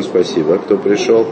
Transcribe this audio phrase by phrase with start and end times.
[0.00, 1.26] Спасибо, кто пришел.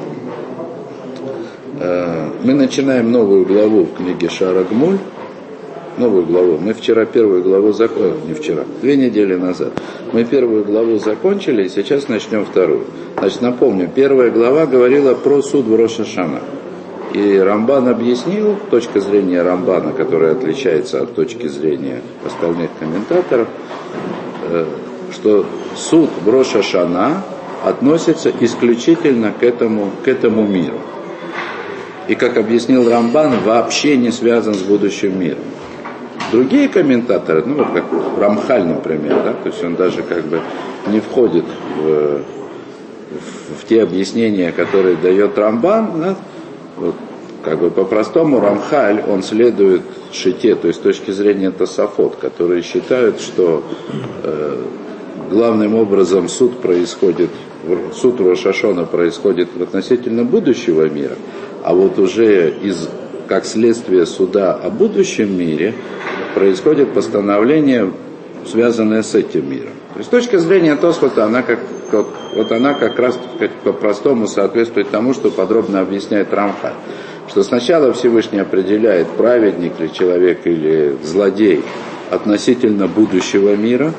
[1.78, 4.98] Мы начинаем новую главу в книге Шарагмуль.
[5.96, 6.58] Новую главу.
[6.58, 9.72] Мы вчера первую главу закончили, не вчера, две недели назад.
[10.12, 12.84] Мы первую главу закончили, и сейчас начнем вторую.
[13.18, 16.40] Значит, напомню, первая глава говорила про суд в Рошашана.
[17.14, 23.48] И Рамбан объяснил, точка зрения Рамбана, которая отличается от точки зрения остальных комментаторов,
[25.14, 27.24] что суд в Рошашана
[27.64, 30.78] относится исключительно к этому, к этому миру.
[32.08, 35.44] И, как объяснил Рамбан, вообще не связан с будущим миром.
[36.32, 37.84] Другие комментаторы, ну, вот как
[38.18, 40.40] Рамхаль, например, да, то есть он даже как бы
[40.86, 41.44] не входит
[41.76, 46.16] в, в, в те объяснения, которые дает Рамбан, да,
[46.76, 46.94] вот,
[47.44, 49.82] как бы по-простому Рамхаль, он следует
[50.12, 53.64] шите, то есть с точки зрения Тософот, которые считают, что
[54.22, 54.62] э,
[55.30, 57.30] главным образом суд происходит,
[57.94, 61.16] суд Рошашона происходит относительно будущего мира,
[61.62, 62.88] а вот уже из,
[63.28, 65.74] как следствие суда о будущем мире
[66.34, 67.92] происходит постановление,
[68.46, 69.72] связанное с этим миром.
[69.92, 71.58] То есть с точки зрения Тосфота, она как,
[71.90, 73.18] вот, вот она как раз
[73.64, 76.74] по-простому соответствует тому, что подробно объясняет Рамхаль.
[77.28, 81.62] Что сначала Всевышний определяет, праведник ли человек или злодей
[82.10, 83.92] относительно будущего мира,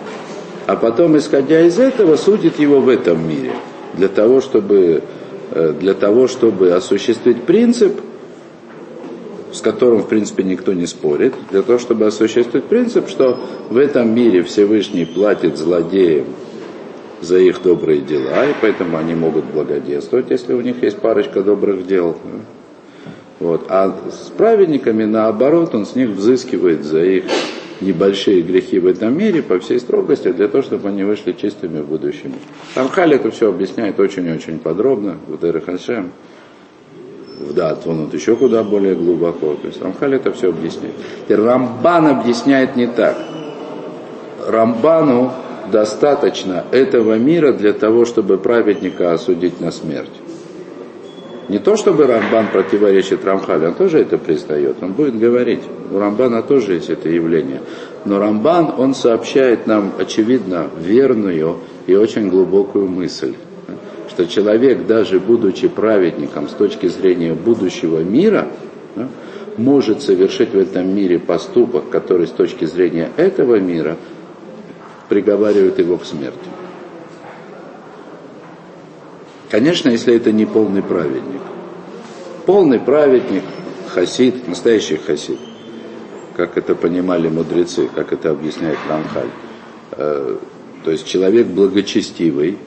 [0.68, 3.54] а потом, исходя из этого, судит его в этом мире,
[3.94, 5.04] для того, чтобы,
[5.52, 8.00] для того, чтобы осуществить принцип,
[9.52, 13.38] с которым, в принципе, никто не спорит, для того, чтобы осуществить принцип, что
[13.70, 16.28] в этом мире Всевышний платит злодеям
[17.20, 21.86] за их добрые дела, и поэтому они могут благодействовать, если у них есть парочка добрых
[21.86, 22.18] дел.
[23.40, 23.66] Вот.
[23.70, 27.26] А с праведниками, наоборот, он с них взыскивает за их
[27.82, 31.88] небольшие грехи в этом мире по всей строгости, для того, чтобы они вышли чистыми в
[31.88, 32.34] будущем.
[32.76, 36.12] Рамхаль это все объясняет очень-очень подробно, в Дерехашем,
[37.40, 39.56] в Дат, он вот еще куда более глубоко.
[39.56, 40.94] То есть Рамхаль это все объясняет.
[41.28, 43.18] И Рамбан объясняет не так.
[44.48, 45.32] Рамбану
[45.72, 50.12] достаточно этого мира для того, чтобы праведника осудить на смерть.
[51.52, 55.60] Не то, чтобы Рамбан противоречит Рамхалю, он тоже это признает, он будет говорить.
[55.92, 57.60] У Рамбана тоже есть это явление.
[58.06, 61.58] Но Рамбан, он сообщает нам, очевидно, верную
[61.88, 63.34] и очень глубокую мысль,
[64.10, 68.48] что человек, даже будучи праведником с точки зрения будущего мира,
[69.58, 73.98] может совершить в этом мире поступок, который с точки зрения этого мира
[75.10, 76.61] приговаривает его к смерти.
[79.52, 81.42] Конечно, если это не полный праведник.
[82.46, 83.44] Полный праведник,
[83.90, 85.40] хасид, настоящий хасид,
[86.38, 90.40] как это понимали мудрецы, как это объясняет Рамхаль.
[90.86, 92.60] То есть человек благочестивый,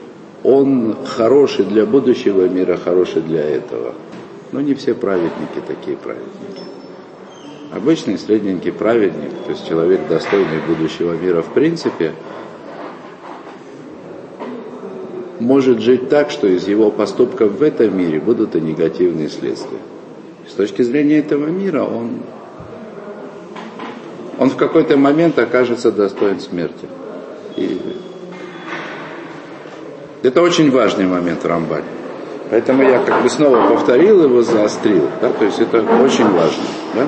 [0.43, 3.95] он хороший для будущего мира, хороший для этого.
[4.51, 6.61] Но не все праведники такие праведники.
[7.71, 12.13] Обычный средненький праведник, то есть человек достойный будущего мира в принципе–
[15.39, 19.79] может жить так, что из его поступков в этом мире будут и негативные следствия.
[20.47, 22.19] С точки зрения этого мира он,
[24.37, 26.87] он в какой-то момент окажется достоин смерти.
[27.55, 27.79] И
[30.23, 31.85] это очень важный момент в Рамбане.
[32.49, 35.09] Поэтому я как бы снова повторил его, заострил.
[35.21, 35.31] Да?
[35.31, 36.63] То есть это очень важно.
[36.93, 37.07] Да?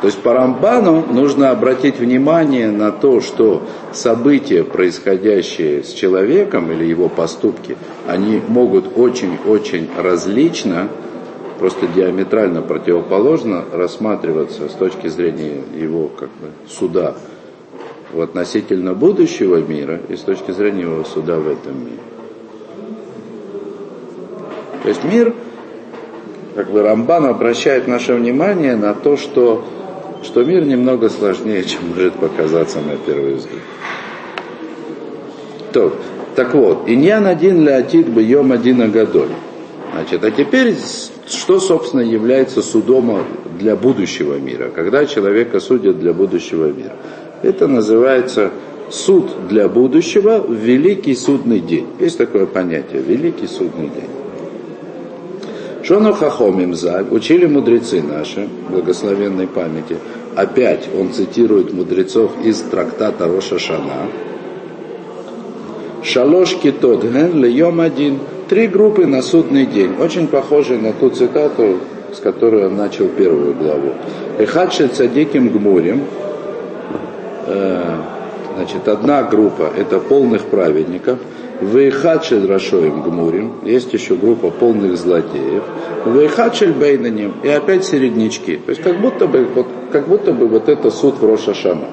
[0.00, 6.86] То есть по Рамбану нужно обратить внимание на то, что события, происходящие с человеком или
[6.86, 10.88] его поступки, они могут очень-очень различно,
[11.58, 17.14] просто диаметрально противоположно рассматриваться с точки зрения его как бы, суда
[18.10, 22.00] в относительно будущего мира и с точки зрения его суда в этом мире.
[24.82, 25.34] То есть мир,
[26.54, 29.62] как бы Рамбан обращает наше внимание на то, что
[30.22, 33.62] что мир немного сложнее, чем может показаться на первый взгляд.
[35.72, 35.94] То,
[36.34, 39.30] так вот, иньян один ля атит бьем один агадоль.
[39.92, 40.74] Значит, а теперь,
[41.28, 43.24] что, собственно, является судом
[43.58, 46.96] для будущего мира, когда человека судят для будущего мира?
[47.42, 48.50] Это называется
[48.90, 51.86] суд для будущего в великий судный день.
[51.98, 54.19] Есть такое понятие, великий судный день.
[55.90, 59.96] Шону Хахомим Заль, учили мудрецы наши, благословенной памяти.
[60.36, 64.06] Опять он цитирует мудрецов из трактата Роша Шана.
[66.04, 68.20] Шалош китот ген льем один.
[68.48, 69.96] Три группы на судный день.
[69.98, 71.78] Очень похожи на ту цитату,
[72.14, 73.94] с которой он начал первую главу.
[74.38, 76.04] Эхадши цадиким гмурим.
[78.54, 81.18] Значит, одна группа– это полных праведников.
[81.60, 85.62] Вейхачель Рашоем Гмурим, есть еще группа полных злодеев.
[86.06, 88.56] Вейхачель Бейнаним, и опять середнячки.
[88.56, 91.88] То есть как будто бы вот, как будто бы вот это суд в Рошашана.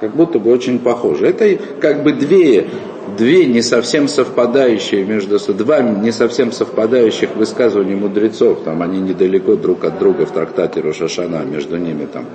[0.00, 1.28] Как будто бы очень похоже.
[1.28, 2.68] Это как бы две,
[3.16, 8.60] две не совсем совпадающие между собой, два не совсем совпадающих высказывания мудрецов.
[8.64, 12.26] Там они недалеко друг от друга в трактате Рошашана, между ними там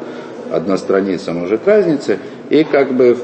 [0.52, 2.18] одна страница может разницы.
[2.50, 3.16] И как бы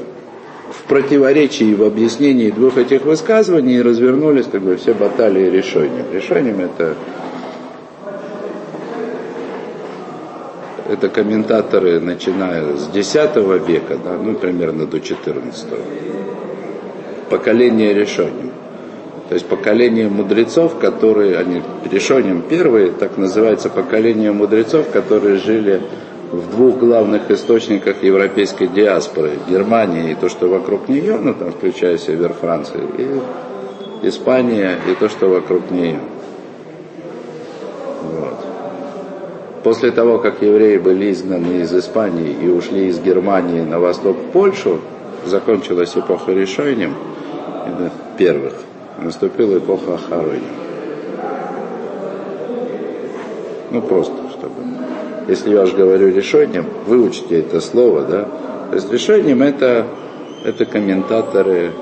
[0.70, 6.06] в противоречии в объяснении двух этих высказываний развернулись как бы все баталии решением.
[6.12, 6.94] Решением это
[10.88, 15.76] это комментаторы, начиная с X века, да, ну, примерно до XIV.
[17.28, 18.52] Поколение решением.
[19.28, 25.82] То есть поколение мудрецов, которые, они решением первые, так называется поколение мудрецов, которые жили
[26.30, 31.96] в двух главных источниках европейской диаспоры, Германия и то, что вокруг нее, ну там включая
[31.98, 33.20] север Франции, и
[34.06, 35.98] Испания и то, что вокруг нее.
[38.02, 38.34] Вот.
[39.64, 44.30] После того, как евреи были изгнаны из Испании и ушли из Германии на восток в
[44.30, 44.80] Польшу,
[45.24, 46.94] закончилась эпоха решением
[48.18, 48.54] первых,
[48.98, 50.42] наступила эпоха Ахароним.
[53.70, 54.14] Ну просто,
[55.28, 58.28] если я уж говорю решением, выучите это слово, да.
[58.70, 59.86] То есть решением это,
[60.44, 61.72] это комментаторы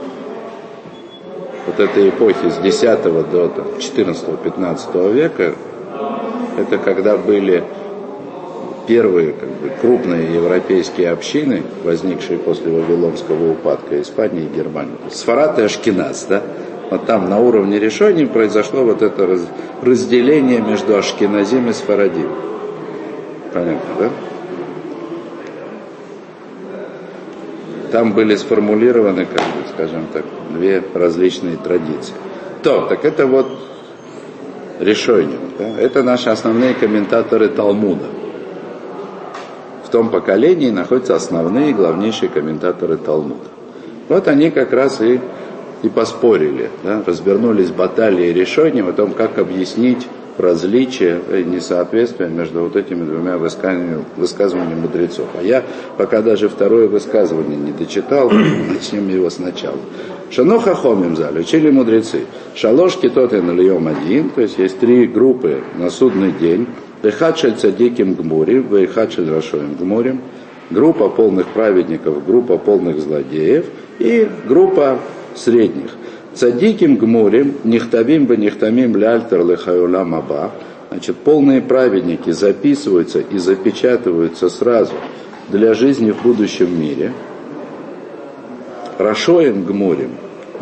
[1.66, 5.54] вот этой эпохи с 10 до 14-15 века,
[6.58, 7.64] это когда были
[8.86, 14.96] первые как бы, крупные европейские общины, возникшие после Вавилонского упадка Испании и Германии.
[15.10, 16.42] Сфарат и Ашкеназ, да?
[16.90, 19.38] Вот там на уровне решений произошло вот это
[19.82, 22.28] разделение между Ашкеназим и Сфарадим.
[23.56, 24.10] Понятно, да?
[27.90, 32.12] Там были сформулированы, как бы, скажем так, две различные традиции.
[32.62, 33.46] То, так это вот
[34.78, 35.38] решение.
[35.58, 35.68] Да?
[35.80, 38.04] Это наши основные комментаторы Талмуда.
[39.84, 43.48] В том поколении находятся основные, главнейшие комментаторы Талмуда.
[44.10, 45.18] Вот они как раз и,
[45.82, 47.02] и поспорили, да?
[47.06, 50.06] развернулись баталии решением о том, как объяснить
[50.38, 55.28] различия и несоответствия между вот этими двумя высказываниями, высказываниями мудрецов.
[55.38, 55.62] А я
[55.96, 58.30] пока даже второе высказывание не дочитал,
[58.72, 59.78] начнем его сначала.
[60.30, 62.26] Шаноха хомим заль, учили мудрецы.
[62.54, 66.66] Шалошки тот и нальем один, то есть есть три группы на судный день.
[67.02, 70.20] Вехачель цадиким гмурим, вехачель рашоем гмурим.
[70.70, 73.66] Группа полных праведников, группа полных злодеев
[74.00, 74.98] и группа
[75.36, 75.92] средних.
[76.36, 80.52] Цадиким гмурим, нихтавим бы нихтамим ляльтер лехаюлам аба.
[80.90, 84.92] Значит, полные праведники записываются и запечатываются сразу
[85.48, 87.14] для жизни в будущем мире.
[88.98, 90.10] Рашоем гмурим,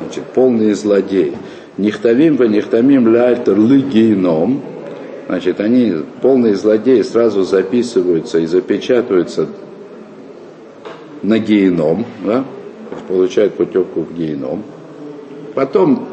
[0.00, 1.37] значит, полные злодеи.
[1.77, 4.62] Нихтавим бы нихтамим ляльтер лыгейном.
[5.27, 5.93] Значит, они,
[6.23, 9.49] полные злодеи, сразу записываются и запечатываются
[11.23, 12.44] на геном, да?
[13.09, 14.62] получают путевку в геном.
[15.55, 16.09] Потом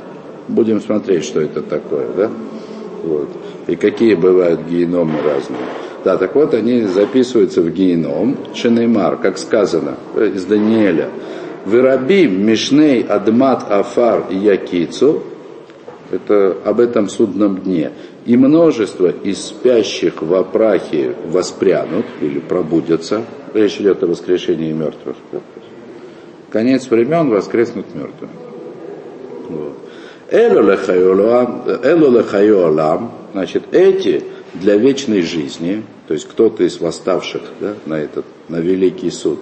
[0.47, 2.29] будем смотреть, что это такое, да?
[3.03, 3.29] Вот.
[3.67, 5.59] И какие бывают геномы разные.
[6.03, 11.09] Да, так вот, они записываются в геном, Шенеймар, как сказано из Даниэля.
[11.65, 15.21] Вырабим Мишней Адмат Афар и Якицу,
[16.11, 17.91] это об этом судном дне.
[18.25, 23.23] И множество из спящих в опрахе воспрянут или пробудятся.
[23.53, 25.15] Речь идет о воскрешении мертвых.
[26.49, 27.85] Конец времен воскреснут
[29.51, 29.91] мертвыми.
[31.83, 38.25] Элу лехайолам, значит, эти для вечной жизни, то есть кто-то из восставших да, на этот,
[38.47, 39.39] на великий суд,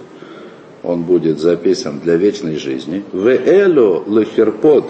[0.82, 3.04] он будет записан для вечной жизни.
[3.12, 4.84] В элу лехерпот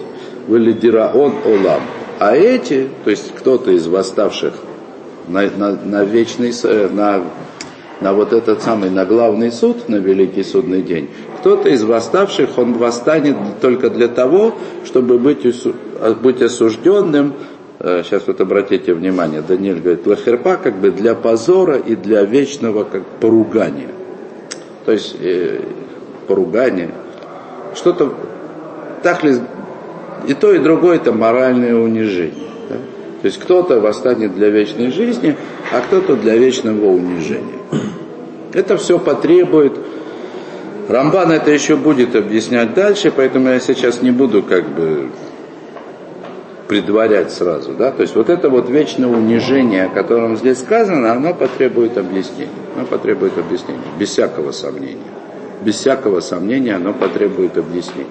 [0.47, 1.81] велидираон олам.
[2.19, 4.53] А эти, то есть кто-то из восставших
[5.27, 6.53] на, на, на вечный,
[6.91, 7.23] на
[8.01, 11.09] на вот этот самый, на главный суд, на великий судный день,
[11.41, 14.53] кто-то из восставших, он восстанет только для того,
[14.85, 15.43] чтобы быть,
[16.21, 17.33] быть осужденным,
[17.79, 22.83] э, сейчас вот обратите внимание, Даниэль говорит, лахерпа как бы для позора и для вечного
[22.83, 23.89] как поругания.
[24.85, 25.61] То есть э,
[26.27, 26.91] поругание,
[27.73, 28.13] что-то,
[29.01, 29.37] так ли,
[30.27, 32.49] и то, и другое это моральное унижение.
[32.69, 32.75] Да?
[33.21, 35.35] То есть кто-то восстанет для вечной жизни,
[35.71, 37.61] а кто-то для вечного унижения.
[38.53, 39.73] Это все потребует.
[40.89, 45.09] Рамбан это еще будет объяснять дальше, поэтому я сейчас не буду как бы
[46.67, 47.73] предварять сразу.
[47.73, 47.91] Да?
[47.91, 52.49] То есть вот это вот вечное унижение, о котором здесь сказано, оно потребует объяснения.
[52.75, 54.97] Оно потребует объяснения, без всякого сомнения.
[55.63, 58.07] Без всякого сомнения оно потребует объяснения.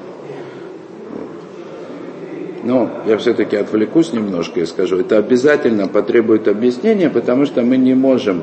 [2.63, 7.95] Но я все-таки отвлекусь немножко и скажу, это обязательно потребует объяснения, потому что мы не
[7.95, 8.43] можем,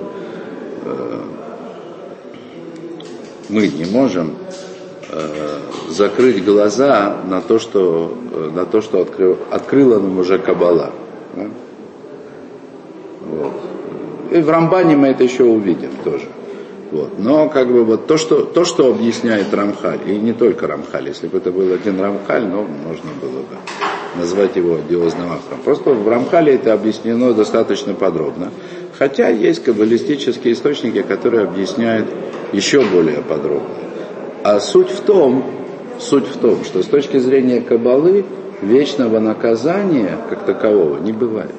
[0.83, 1.21] э,
[3.49, 4.33] мы не можем
[5.09, 10.91] э, закрыть глаза на то, что, э, на то, что открыл, открыла нам уже Кабала.
[11.35, 11.45] Да?
[13.21, 13.53] Вот.
[14.31, 16.25] И в Рамбане мы это еще увидим тоже.
[16.91, 17.19] Вот.
[17.19, 21.27] Но как бы вот то что, то, что объясняет Рамхаль, и не только Рамхаль, если
[21.27, 23.57] бы это был один Рамхаль, но можно было бы
[24.15, 25.59] назвать его одиозным автором.
[25.63, 28.51] Просто в Рамхале это объяснено достаточно подробно.
[28.97, 32.07] Хотя есть каббалистические источники, которые объясняют
[32.51, 33.69] еще более подробно.
[34.43, 35.43] А суть в том,
[35.99, 38.25] суть в том, что с точки зрения кабалы
[38.61, 41.53] вечного наказания как такового не бывает.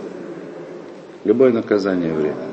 [1.24, 2.48] Любое наказание временно.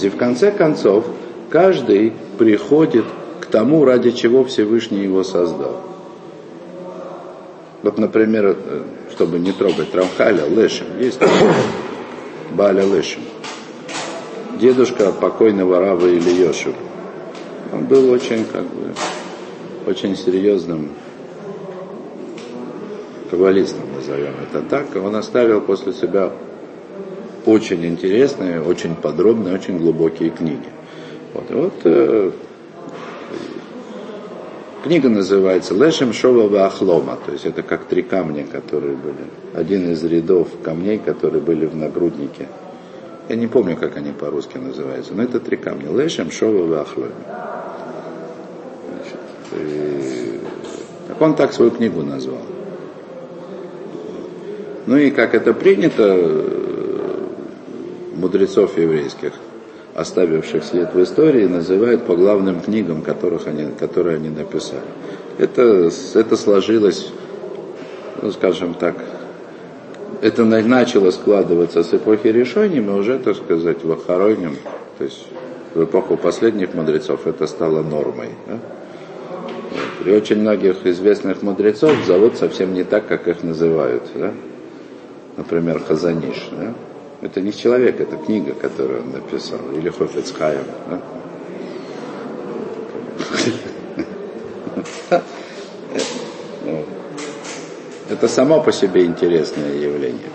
[0.00, 1.06] И в конце концов,
[1.48, 3.04] каждый приходит
[3.40, 5.80] к тому, ради чего Всевышний его создал.
[7.82, 11.20] Вот, например, э, чтобы не трогать Рамхаля, Лешем, есть
[12.52, 13.22] Баля Лешем.
[14.60, 16.74] Дедушка покойного Рава Ильешева.
[17.72, 18.92] Он был очень, как бы,
[19.86, 20.90] очень серьезным
[23.30, 24.94] каббалистом, назовем это так.
[24.96, 26.32] Он оставил после себя
[27.46, 30.68] очень интересные, очень подробные, очень глубокие книги.
[31.32, 32.30] Вот, вот э,
[34.84, 40.04] книга называется Лешем Шова Ахлома, то есть это как три камня, которые были, один из
[40.04, 42.48] рядов камней, которые были в нагруднике.
[43.28, 45.90] Я не помню, как они по-русски называются, но это три камня.
[45.90, 46.86] Лешем Шова.
[49.52, 50.40] И...
[51.08, 52.42] Так он так свою книгу назвал.
[54.86, 57.28] Ну и как это принято, э,
[58.16, 59.32] мудрецов еврейских–
[59.94, 64.82] оставивших след в истории, называют по главным книгам, которых они, которые они написали.
[65.38, 67.12] Это, это сложилось,
[68.20, 68.96] ну, скажем так,
[70.22, 74.56] это начало складываться с эпохи решений, мы уже, так сказать, в Ахароним,
[74.96, 75.26] то есть
[75.74, 78.28] в эпоху последних мудрецов это стало нормой.
[78.46, 78.58] Да?
[80.04, 80.14] Вот.
[80.14, 84.04] Очень многих известных мудрецов зовут совсем не так, как их называют.
[84.14, 84.32] Да?
[85.36, 86.50] Например, Хазаниш.
[86.52, 86.72] Да?
[87.20, 89.58] Это не человек, это книга, которую он написал.
[89.76, 90.64] Или Хофицхайм.
[90.88, 91.00] Да?
[98.12, 100.30] Это само по себе интересное явление.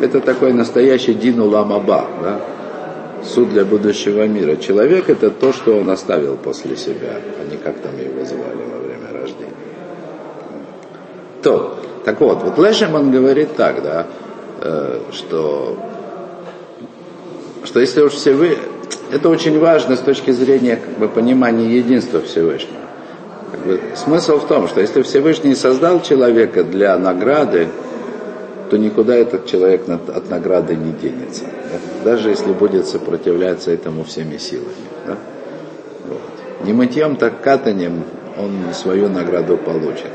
[0.00, 2.40] Это такой настоящий Дину Ламаба, да?
[3.24, 4.56] суд для будущего мира.
[4.56, 8.78] Человек это то, что он оставил после себя, а не как там его звали во
[8.78, 9.52] время рождения.
[11.42, 14.06] То, так вот, вот Лешеман говорит так, да,
[14.62, 15.78] Э, что,
[17.64, 18.58] что если уж все вы...
[19.10, 22.89] Это очень важно с точки зрения как бы, понимания единства Всевышнего.
[23.50, 27.68] Как бы, смысл в том, что если Всевышний создал человека для награды,
[28.70, 31.44] то никуда этот человек от награды не денется.
[31.44, 32.12] Да?
[32.12, 34.68] Даже если будет сопротивляться этому всеми силами.
[35.06, 35.16] Да?
[36.08, 36.66] Вот.
[36.66, 38.04] Не мытьем, так катанием
[38.38, 40.10] он свою награду получит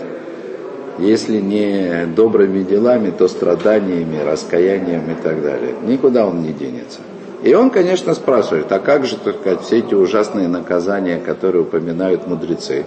[0.98, 5.74] если не добрыми делами, то страданиями, раскаянием и так далее.
[5.84, 7.00] Никуда он не денется.
[7.44, 12.27] И он, конечно, спрашивает, а как же, так сказать, все эти ужасные наказания, которые упоминают
[12.27, 12.86] мудрецы,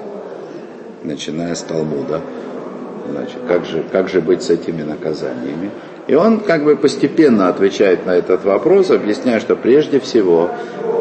[1.02, 2.20] начиная с Талмуда,
[3.10, 5.70] значит, как же, как же быть с этими наказаниями?
[6.06, 10.50] И он как бы постепенно отвечает на этот вопрос, объясняя, что прежде всего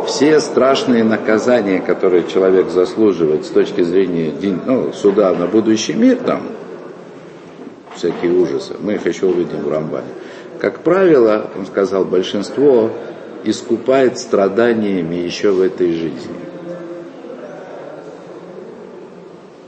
[0.05, 4.33] все страшные наказания, которые человек заслуживает с точки зрения
[4.65, 6.43] ну, суда на будущий мир, там,
[7.95, 8.75] всякие ужасы.
[8.79, 10.07] Мы их еще увидим в Рамбане.
[10.59, 12.89] Как правило, он сказал, большинство
[13.43, 16.46] искупает страданиями еще в этой жизни.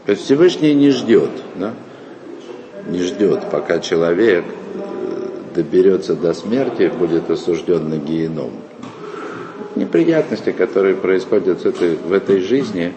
[0.10, 1.76] То есть Всевышний не ждет, да?
[2.88, 8.54] не ждет, пока человек э, доберется до смерти, будет осужден на геном.
[9.76, 12.92] Неприятности, которые происходят в этой, в этой жизни,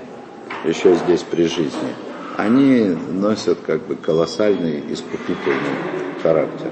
[0.65, 1.93] еще здесь при жизни–
[2.39, 5.77] они носят как бы колоссальный искупительный
[6.23, 6.71] характер.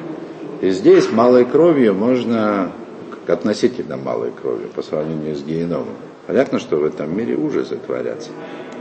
[0.62, 2.72] И здесь малой кровью можно,
[3.26, 5.96] относительно малой кровью по сравнению с геномом.
[6.26, 8.30] Понятно, что в этом мире ужасы творятся.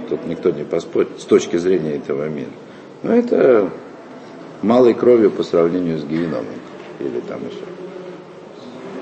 [0.09, 2.49] Тут никто не поспорит с точки зрения этого мира.
[3.03, 3.69] Но это
[4.61, 6.45] малой кровью по сравнению с геномом.
[6.99, 7.63] Или там еще.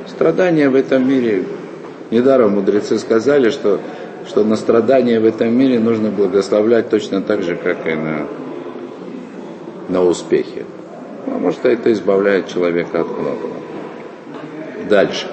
[0.08, 1.46] Страдания в этом мире,
[2.12, 3.80] недаром мудрецы сказали, что
[4.28, 8.28] что на страдания в этом мире нужно благословлять точно так же, как и на,
[9.90, 10.66] на успехи.
[11.26, 13.56] Потому что это избавляет человека от многого.
[14.90, 15.28] Дальше.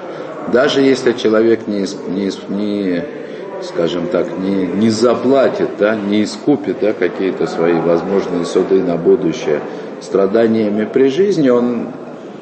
[0.53, 3.05] Даже если человек не, не, не
[3.65, 9.61] скажем так, не, не заплатит, да, не искупит да, какие-то свои возможные суды на будущее
[10.01, 11.89] страданиями при жизни, он,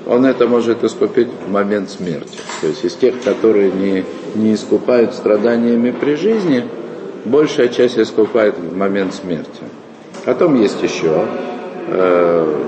[0.06, 2.38] он это может искупить в момент смерти.
[2.60, 6.64] То есть из тех, которые не, не искупают страданиями при жизни,
[7.24, 9.62] большая часть искупает в момент смерти.
[10.24, 11.26] Потом есть еще,
[11.88, 12.62] э,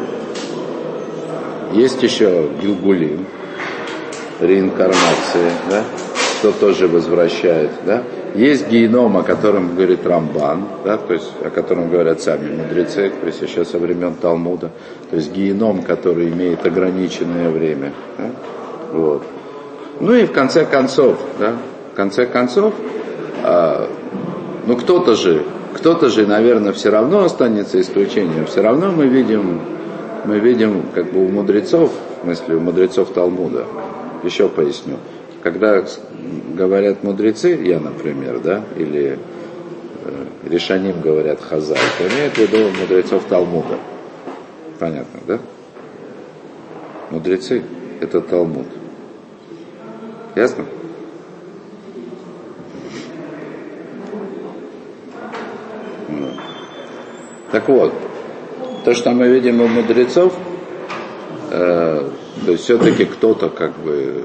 [1.72, 3.26] есть еще Гилгулим,
[4.40, 5.84] реинкарнации, да,
[6.38, 8.02] что тоже возвращает, да.
[8.34, 13.26] Есть геном, о котором говорит Рамбан, да, то есть о котором говорят сами мудрецы, то
[13.26, 14.72] есть еще со времен Талмуда,
[15.08, 17.92] то есть геном, который имеет ограниченное время.
[18.18, 18.30] Да,
[18.92, 19.22] вот.
[20.00, 21.54] Ну и в конце концов, да,
[21.92, 22.74] в конце концов,
[23.44, 23.88] а,
[24.66, 28.46] ну кто-то же, кто-то же, наверное, все равно останется исключением.
[28.46, 29.60] Все равно мы видим,
[30.24, 33.66] мы видим как бы у мудрецов, в смысле у мудрецов Талмуда,
[34.24, 34.96] еще поясню,
[35.42, 35.84] когда
[36.54, 39.18] говорят мудрецы, я, например, да, или
[40.04, 43.78] э, решаним говорят хазай, то имеют в виду мудрецов Талмуда.
[44.78, 45.38] Понятно, да?
[47.10, 47.62] Мудрецы–
[48.00, 48.66] это Талмуд.
[50.34, 50.64] Ясно?
[57.50, 57.94] Так вот,
[58.84, 60.36] то, что мы видим у мудрецов,
[61.52, 62.10] э,
[62.44, 64.24] то есть все-таки кто-то как бы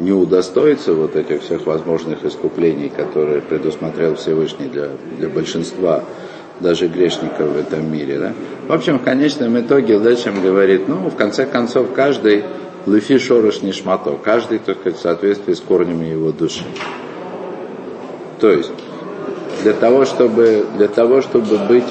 [0.00, 4.88] не удостоится вот этих всех возможных искуплений, которые предусмотрел Всевышний для,
[5.18, 6.02] для большинства
[6.58, 8.18] даже грешников в этом мире.
[8.18, 8.32] Да?
[8.66, 12.44] В общем, в конечном итоге Лечем говорит, ну, в конце концов, каждый
[12.86, 16.64] лыфи шорош нишмато, каждый, так сказать, в соответствии с корнями его души.
[18.40, 18.72] То есть,
[19.62, 21.84] для того, чтобы, для того, чтобы быть,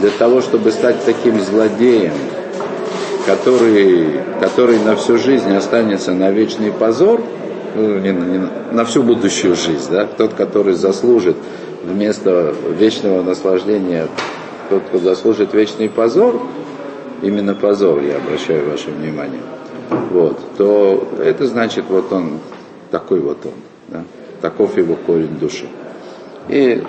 [0.00, 2.12] для того, чтобы стать таким злодеем,
[3.30, 7.22] который, который на всю жизнь останется на вечный позор,
[7.76, 11.36] ну, не, не, на всю будущую жизнь, да, тот, который заслужит
[11.84, 14.08] вместо вечного наслаждения,
[14.68, 16.42] тот, кто заслужит вечный позор,
[17.22, 19.42] именно позор, я обращаю ваше внимание,
[20.10, 22.40] вот, то это значит, вот он,
[22.90, 23.52] такой вот он,
[23.86, 24.02] да,
[24.40, 25.66] таков его корень души.
[26.48, 26.82] И,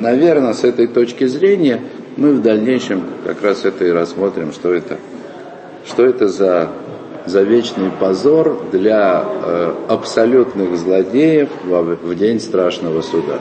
[0.00, 1.80] наверное, с этой точки зрения
[2.16, 4.98] мы в дальнейшем как раз это и рассмотрим, что это,
[5.86, 6.68] что это за,
[7.26, 13.38] за вечный позор для э, абсолютных злодеев в, в день страшного суда.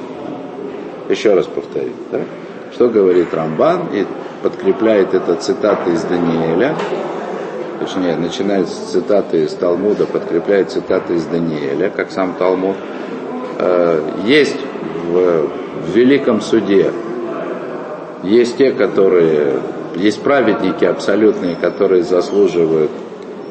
[1.10, 1.92] Еще раз повторю.
[2.12, 2.20] Да?
[2.74, 4.06] Что говорит Рамбан и
[4.42, 6.76] подкрепляет это цитаты из Даниэля,
[7.80, 12.78] точнее, начинает с цитаты из Талмуда, подкрепляет цитаты из Даниэля, как сам Талмуд.
[13.60, 14.60] Э, есть
[15.08, 15.48] в,
[15.86, 16.92] в Великом Суде
[18.24, 19.54] есть те, которые,
[19.96, 22.92] есть праведники абсолютные, которые заслуживают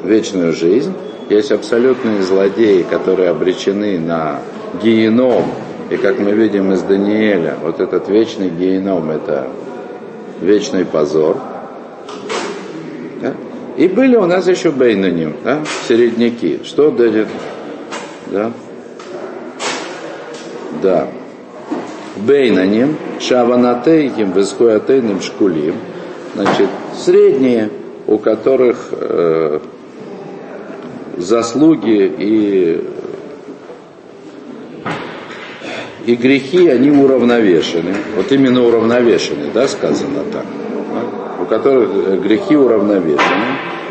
[0.03, 0.94] вечную жизнь.
[1.29, 4.40] Есть абсолютные злодеи, которые обречены на
[4.83, 5.44] геном.
[5.90, 9.48] И как мы видим из Даниэля, вот этот вечный геном– это
[10.40, 11.37] вечный позор.
[13.20, 13.35] Да?
[13.76, 16.61] И были у нас еще бейнаним, да, середняки.
[16.64, 17.29] Что дает?
[18.26, 18.53] Да?
[20.83, 21.09] Да.
[22.16, 25.74] Бейнаним, Шаванатейхим, Вискуатейным, Шкулим.
[26.35, 27.71] Значит, средние,
[28.07, 29.61] у которых э,
[31.16, 32.85] заслуги и,
[36.07, 37.95] и грехи, они уравновешены.
[38.16, 40.45] Вот именно уравновешены, да, сказано так.
[41.40, 43.45] У которых грехи уравновешены.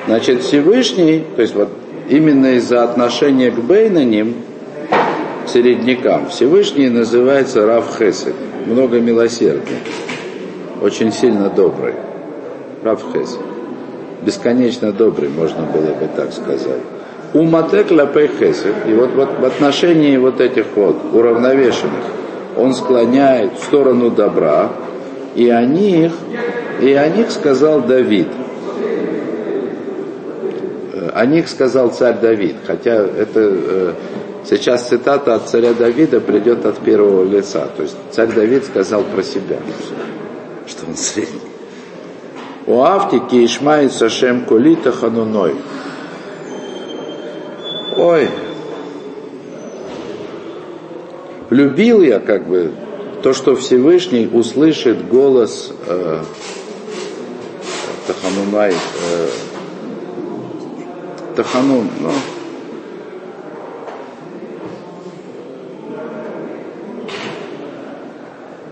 [0.07, 1.69] Значит, Всевышний, то есть вот
[2.09, 4.35] именно из-за отношения к Бейнаним,
[5.47, 6.29] середнякам.
[6.29, 9.79] Всевышний называется Рав Хесед, много милосердный,
[10.81, 11.93] очень сильно добрый.
[12.83, 13.39] Рав Хесед.
[14.21, 16.81] Бесконечно добрый, можно было бы так сказать.
[17.33, 18.73] Уматек лапей хесед.
[18.87, 22.03] И вот, вот в отношении вот этих вот уравновешенных
[22.57, 24.71] он склоняет в сторону добра,
[25.35, 26.11] и о них,
[26.81, 28.27] и о них сказал Давид.
[31.13, 33.93] О них сказал царь Давид, хотя это э,
[34.49, 37.67] Сейчас цитата от царя Давида придет от первого лица.
[37.75, 39.57] То есть царь Давид сказал про себя,
[40.65, 41.48] что он средний.
[42.69, 45.55] У Автики Ишмай Сашем Кулита Хануной.
[47.97, 48.29] Ой,
[51.49, 52.71] любил я как бы
[53.23, 56.21] то, что Всевышний услышит голос э,
[58.05, 59.27] Таханунай, э,
[61.35, 62.11] Таханун, ну,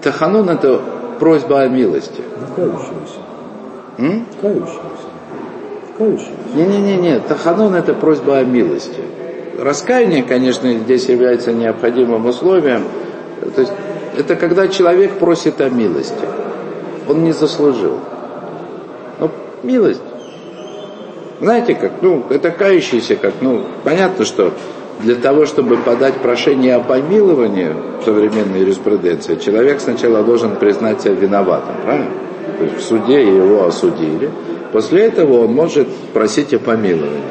[0.03, 0.83] Таханун это
[1.19, 2.21] просьба о милости.
[2.55, 3.26] Кающегося.
[3.97, 4.25] М?
[4.41, 4.79] Кающегося.
[5.97, 6.31] Кающегося.
[6.53, 9.01] Не-не-не, Таханун это просьба о милости.
[9.59, 12.83] Раскаяние, конечно, здесь является необходимым условием,
[13.55, 13.73] То есть
[14.17, 16.25] это когда человек просит о милости.
[17.07, 17.99] Он не заслужил.
[19.19, 19.31] Ну,
[19.63, 20.01] милость.
[21.39, 24.53] Знаете, как, ну, это кающийся, как, ну, понятно, что
[25.01, 31.13] для того, чтобы подать прошение о помиловании в современной юриспруденции, человек сначала должен признать себя
[31.13, 32.11] виноватым, правильно?
[32.57, 34.29] То есть в суде его осудили.
[34.71, 37.23] После этого он может просить о помиловании.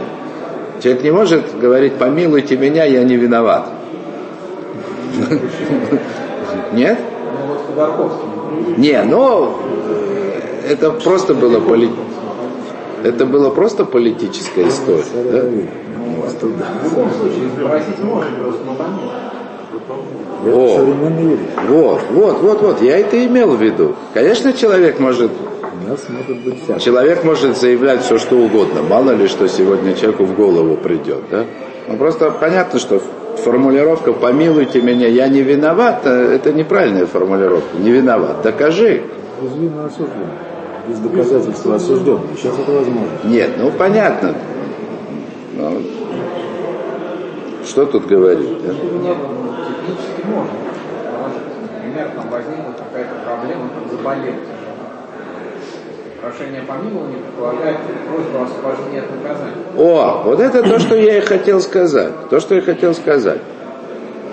[0.82, 3.70] Человек не может говорить, помилуйте меня, я не виноват.
[6.72, 6.98] Нет?
[8.76, 9.58] Не, но
[10.68, 11.90] это просто было поли...
[13.02, 15.04] это было просто политическая история.
[15.32, 15.42] Да?
[19.88, 20.78] О,
[21.68, 23.94] вот, вот, вот, вот, я это имел в виду.
[24.14, 25.30] Конечно, человек может
[26.80, 28.82] Человек может заявлять все, что угодно.
[28.82, 31.20] Мало ли, что сегодня человеку в голову придет.
[31.30, 31.44] Да?
[31.86, 33.00] Ну, просто понятно, что
[33.44, 37.76] формулировка «помилуйте меня, я не виноват» это неправильная формулировка.
[37.78, 38.42] Не виноват.
[38.42, 39.02] Докажи.
[39.40, 40.28] Безвинно осужден.
[40.88, 42.20] Без доказательства осужден.
[42.36, 43.10] Сейчас это возможно.
[43.24, 44.34] Нет, ну понятно.
[45.56, 45.82] Ну,
[47.66, 48.62] что тут говорить?
[48.62, 48.72] Да?
[48.72, 50.52] Технически можно.
[51.74, 54.34] Например, там возникла какая-то проблема, там заболел
[56.20, 57.76] Прошение помилования предполагает
[58.08, 59.54] просьбу о освобождении от наказания.
[59.76, 62.28] О, вот это то, что я и хотел сказать.
[62.30, 63.40] То, что я хотел сказать.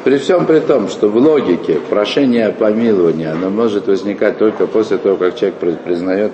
[0.03, 4.97] При всем при том, что в логике прошение о помиловании, оно может возникать только после
[4.97, 6.31] того, как человек признает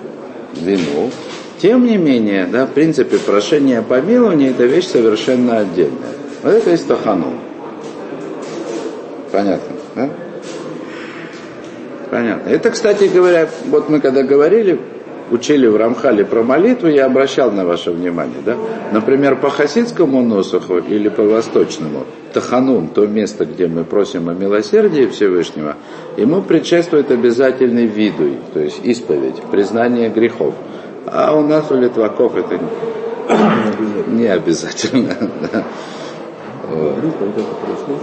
[0.54, 1.10] вину,
[1.58, 6.20] тем не менее, да, в принципе, прошение о помиловании это вещь совершенно отдельная.
[6.42, 7.34] Вот это есть тахану.
[9.32, 10.10] Понятно, да?
[12.10, 12.48] Понятно.
[12.48, 14.80] Это, кстати говоря, вот мы когда говорили
[15.30, 18.38] учили в Рамхале про молитву, я обращал на ваше внимание.
[18.44, 18.56] Да?
[18.92, 25.06] Например, по хасидскому носуху или по восточному, Таханун, то место, где мы просим о милосердии
[25.06, 25.76] Всевышнего,
[26.16, 30.54] ему предшествует обязательный видуй, то есть исповедь, признание грехов.
[31.06, 32.60] А у нас у литваков это
[34.08, 35.16] не обязательно.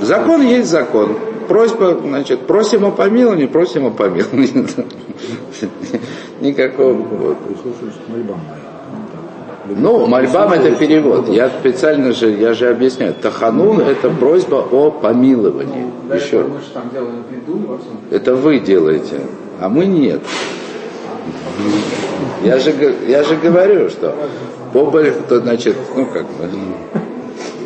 [0.01, 1.17] Закон есть закон.
[1.47, 4.65] Просьба, значит, просим о помиловании, просим о помиловании.
[6.41, 7.35] Никакого.
[9.69, 11.29] Ну, мольбам это перевод.
[11.29, 13.13] Я специально же, я же объясняю.
[13.13, 15.87] Таханун это просьба о помиловании.
[16.13, 16.45] Еще.
[18.11, 19.21] Это вы делаете,
[19.59, 20.21] а мы нет.
[22.43, 22.73] Я же,
[23.07, 24.15] я же говорю, что
[24.73, 24.91] по,
[25.29, 26.49] значит, ну как бы,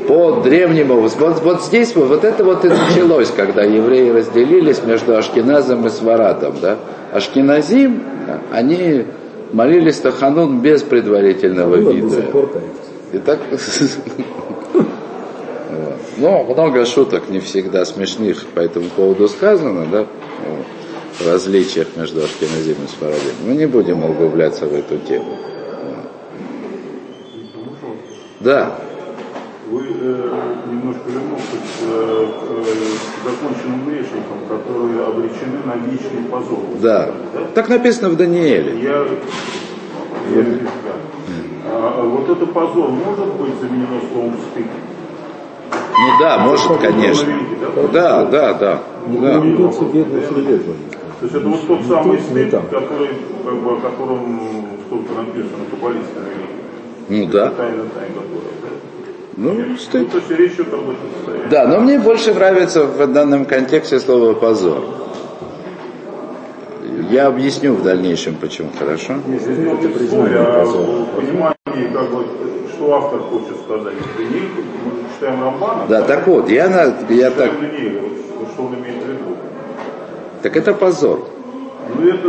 [0.08, 5.16] по древнему, вот, вот здесь вот, вот это вот и началось, когда евреи разделились между
[5.16, 6.78] Ашкеназом и Сваратом, да.
[7.14, 8.04] Ашкеназим,
[8.52, 9.06] они
[9.52, 12.26] молились Таханун без предварительного вида.
[13.14, 13.40] И так...
[16.18, 20.06] Но много шуток не всегда смешных по этому поводу сказано, да,
[21.18, 23.34] в различиях между Ашкеназим и Сфарадим.
[23.46, 25.38] Мы не будем углубляться в эту тему.
[28.40, 28.76] Да
[29.72, 30.32] вы э,
[30.70, 36.60] немножко вернувшись э, к э, законченным грешникам, которые обречены на вечный позор.
[36.82, 37.12] Да.
[37.34, 37.40] да.
[37.56, 38.82] Так написано в Данииле.
[38.82, 39.06] Я,
[40.36, 40.46] я,
[41.74, 44.66] а, вот это позор может быть заменено словом стыд?
[45.72, 47.34] Ну да, может, конечно.
[47.94, 48.80] Да, да, да.
[49.08, 49.38] Не да.
[49.38, 50.74] ведется бедный среде То
[51.22, 53.10] есть это вот тот самый стыд, который,
[53.46, 54.42] как бы, о котором
[54.86, 56.28] столько написано каббалистами.
[57.08, 57.52] Ну да.
[57.52, 58.52] Тайна, тайна, которая.
[59.38, 60.10] Ну, стыд.
[61.50, 64.84] Да, но мне больше нравится в данном контексте слово позор.
[67.10, 68.70] Я объясню в дальнейшем, почему.
[68.78, 69.16] Хорошо?
[69.28, 71.06] Если это признание.
[71.16, 72.26] Понимание, как бы,
[72.74, 73.94] что автор хочет сказать.
[74.18, 75.86] Мы читаем Рамбана.
[75.88, 77.52] Да, так вот, я, на, я так...
[77.52, 79.38] Что он имеет в виду?
[80.42, 81.28] Так это позор.
[81.96, 82.28] Ну это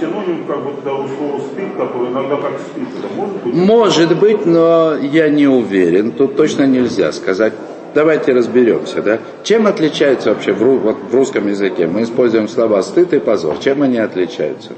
[0.00, 2.88] синоним как бы того слова стыд, который иногда как стыд.
[2.98, 3.54] Это может быть?
[3.54, 6.12] Может быть, но я не уверен.
[6.12, 7.52] Тут точно нельзя сказать.
[7.94, 9.18] Давайте разберемся, да?
[9.42, 11.86] Чем отличаются вообще в, вот в русском языке?
[11.86, 13.58] Мы используем слова стыд и позор.
[13.58, 14.70] Чем они отличаются?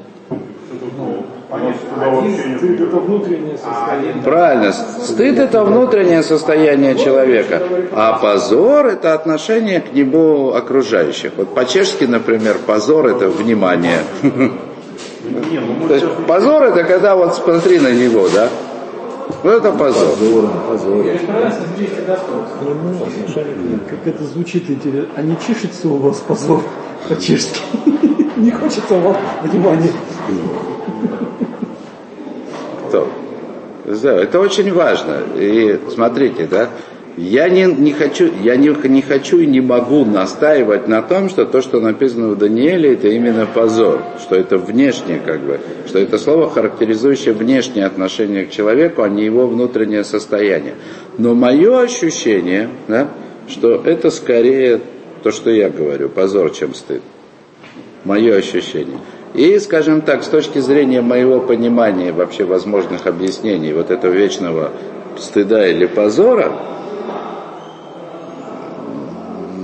[2.56, 4.22] Стыд это внутреннее состояние.
[4.24, 4.72] Правильно.
[4.72, 7.61] Стыд это внутреннее состояние человека,
[7.92, 11.32] а позор это отношение к нему окружающих.
[11.37, 13.98] Вот по-чешски, например, позор это внимание.
[15.88, 18.48] То есть позор это когда вот смотри на него, да?
[19.42, 20.08] Вот это позор.
[20.68, 21.04] Позор,
[23.88, 25.11] Как это звучит интересно.
[25.16, 26.62] А не чешется у вас позор
[27.08, 27.61] по-чешски?
[28.37, 29.92] Не хочется вам внимания.
[32.88, 33.08] Кто?
[33.87, 35.18] Это очень важно.
[35.37, 36.68] И смотрите, да,
[37.16, 41.44] Я не, не, хочу, я не, не хочу и не могу настаивать на том, что
[41.44, 46.16] то, что написано в Данииле, это именно позор, что это внешнее, как бы, что это
[46.16, 50.75] слово, характеризующее внешнее отношение к человеку, а не его внутреннее состояние.
[51.18, 53.09] Но мое ощущение, да,
[53.46, 54.81] что это скорее
[55.22, 57.03] то, что я говорю, позор, чем стыд.
[58.05, 58.98] Мое ощущение.
[59.35, 64.72] И, скажем так, с точки зрения моего понимания вообще возможных объяснений вот этого вечного
[65.18, 66.53] стыда или позора,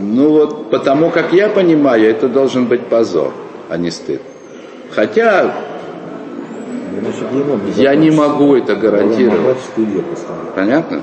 [0.09, 3.33] ну вот, потому как я понимаю, это должен быть позор,
[3.69, 4.23] а не стыд.
[4.91, 5.55] Хотя
[7.01, 9.59] Значит, не мог я не могу это гарантировать.
[10.55, 11.03] Понятно?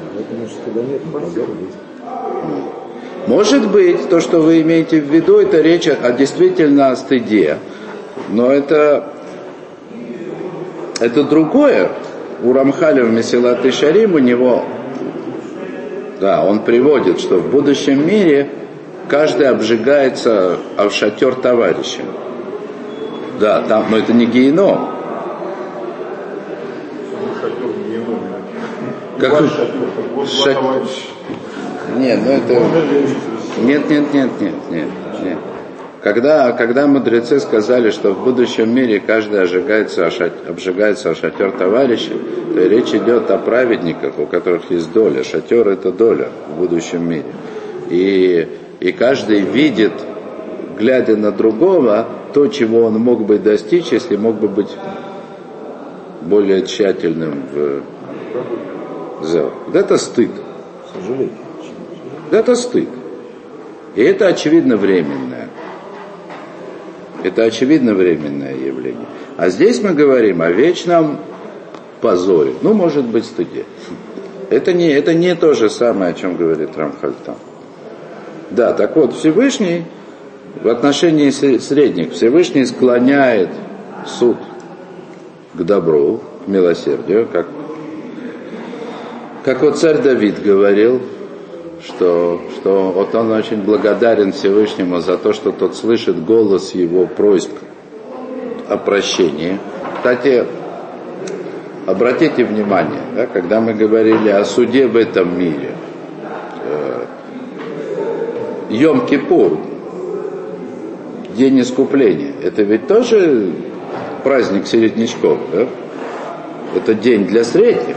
[3.28, 7.58] Может быть, то, что вы имеете в виду, это речь о, действительно о стыде.
[8.30, 9.14] Но это,
[11.00, 11.90] это другое.
[12.44, 14.64] У Рамхаля в Месилат и Шарим у него,
[16.20, 18.50] да, он приводит, что в будущем мире
[19.10, 22.02] каждый обжигается в шатер товарища.
[23.40, 24.90] Да, там, но это не геном.
[29.20, 29.52] Как Ваш
[30.30, 30.58] Шат-.
[31.98, 32.54] Нет, ну это...
[33.62, 34.88] Нет, нет, нет, нет, нет,
[35.24, 35.38] нет.
[36.02, 41.52] Когда, когда мудрецы сказали, что в будущем мире каждый ожигается, о ша- обжигается о шатер
[41.52, 42.12] товарища,
[42.54, 45.24] то речь идет о праведниках, у которых есть доля.
[45.24, 47.26] Шатер это доля в будущем мире.
[47.90, 48.48] И,
[48.80, 49.94] и каждый видит,
[50.78, 54.76] глядя на другого, то, чего он мог бы достичь, если мог бы быть
[56.22, 57.82] более тщательным в.
[59.22, 60.32] Вот это стыд.
[62.32, 62.90] Это стыд.
[63.96, 65.50] И это очевидно временное.
[67.24, 69.08] Это очевидно временное явление.
[69.38, 71.20] А здесь мы говорим о вечном
[72.02, 72.54] позоре.
[72.62, 73.66] Ну, может быть, стыде.
[74.50, 77.36] Это не, это не то же самое, о чем говорит Рамхальтан.
[78.52, 79.84] Да, так вот, Всевышний
[80.62, 83.50] в отношении сре- средних, Всевышний склоняет
[84.06, 84.38] суд
[85.54, 87.48] к добру, к милосердию, как,
[89.44, 91.02] как вот царь Давид говорил,
[91.84, 97.52] что, что вот он очень благодарен Всевышнему за то, что тот слышит голос его просьб
[98.70, 99.60] о прощении.
[99.98, 100.46] Кстати,
[101.86, 105.72] обратите внимание, да, когда мы говорили о суде в этом мире,
[108.70, 109.58] Йом-Кипур,
[111.36, 113.52] День искупления, это ведь тоже
[114.24, 115.68] праздник середнячков, да?
[116.76, 117.96] Это день для средних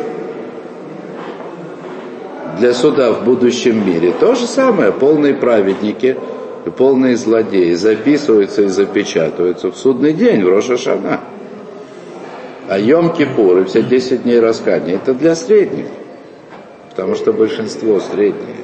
[2.58, 4.12] для суда в будущем мире.
[4.18, 6.16] То же самое, полные праведники
[6.66, 11.20] и полные злодеи записываются и запечатываются в судный день, в Рошашана.
[12.68, 15.86] А Йом-Кипур и все 10 дней раскаяния, это для средних,
[16.90, 18.57] потому что большинство средние.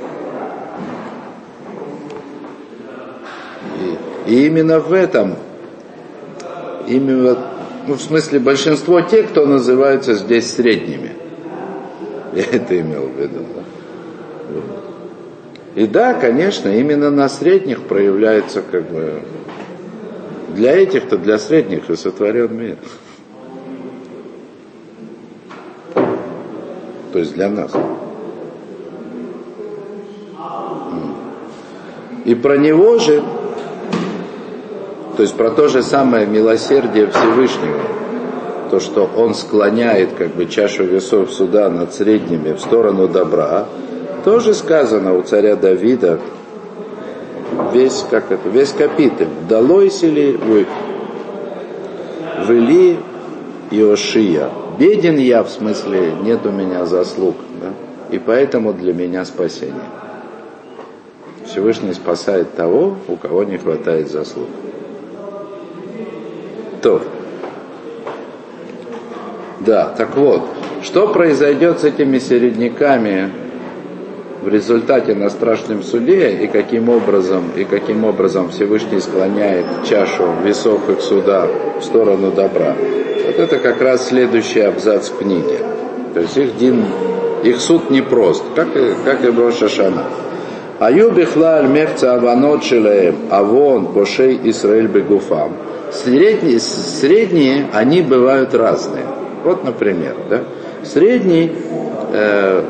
[4.27, 5.35] И, именно в этом,
[6.87, 7.37] именно,
[7.87, 11.13] ну, в смысле, большинство тех, кто называются здесь средними.
[12.35, 13.41] Я это имел в виду.
[13.55, 13.65] да.
[15.75, 19.23] И да, конечно, именно на средних проявляется как бы
[20.55, 22.77] для этих-то, для средних и сотворен мир.
[27.13, 27.73] То есть для нас.
[32.25, 33.23] И про него же,
[35.17, 37.81] то есть про то же самое милосердие Всевышнего,
[38.71, 43.67] то, что он склоняет как бы чашу весов суда над средними в сторону добра,
[44.25, 46.19] тоже сказано у царя Давида
[47.73, 49.29] весь, как это, весь капитель.
[49.49, 50.67] Далойся ли вы
[52.49, 52.99] вели
[53.71, 54.51] Иошия.
[54.79, 57.37] Беден я, в смысле, нет у меня заслуг.
[57.61, 57.71] Да?
[58.11, 59.75] И поэтому для меня спасение.
[61.47, 64.49] Всевышний спасает того, у кого не хватает заслуг.
[66.83, 67.03] То.
[69.65, 70.43] Да, так вот,
[70.83, 73.31] что произойдет с этими середняками
[74.43, 80.89] в результате на страшном суде и каким образом и каким образом Всевышний склоняет чашу весов
[80.91, 81.49] их суда
[81.81, 82.77] в сторону добра.
[83.27, 85.61] Вот это как раз следующий абзац в книге.
[86.13, 86.85] То есть их, дин,
[87.43, 88.69] их суд непрост, как
[89.05, 90.05] как и в Рош Хашана.
[90.79, 95.57] Аю бихлаль мехца аванот шелеем, авон бошей Исраэль бегуфам.
[95.91, 99.24] Средние, средние, они бывают разные.
[99.45, 100.45] Вот, например, да,
[100.83, 101.53] средний,
[102.13, 102.63] э,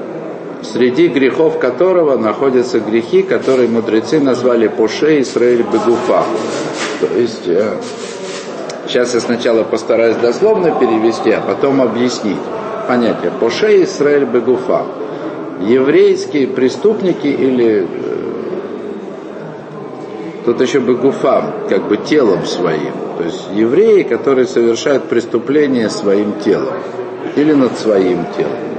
[0.62, 6.24] среди грехов которого находятся грехи, которые мудрецы назвали Поше Исраэль Бегуфа.
[7.00, 7.76] То есть, э,
[8.88, 12.38] сейчас я сначала постараюсь дословно перевести, а потом объяснить
[12.88, 14.84] понятие Поше Исраэль Бегуфа.
[15.60, 18.34] еврейские преступники или э,
[20.44, 22.92] тут еще бы гуфам, как бы телом своим.
[23.18, 26.74] То есть евреи, которые совершают преступление своим телом
[27.37, 28.74] или над своим телом.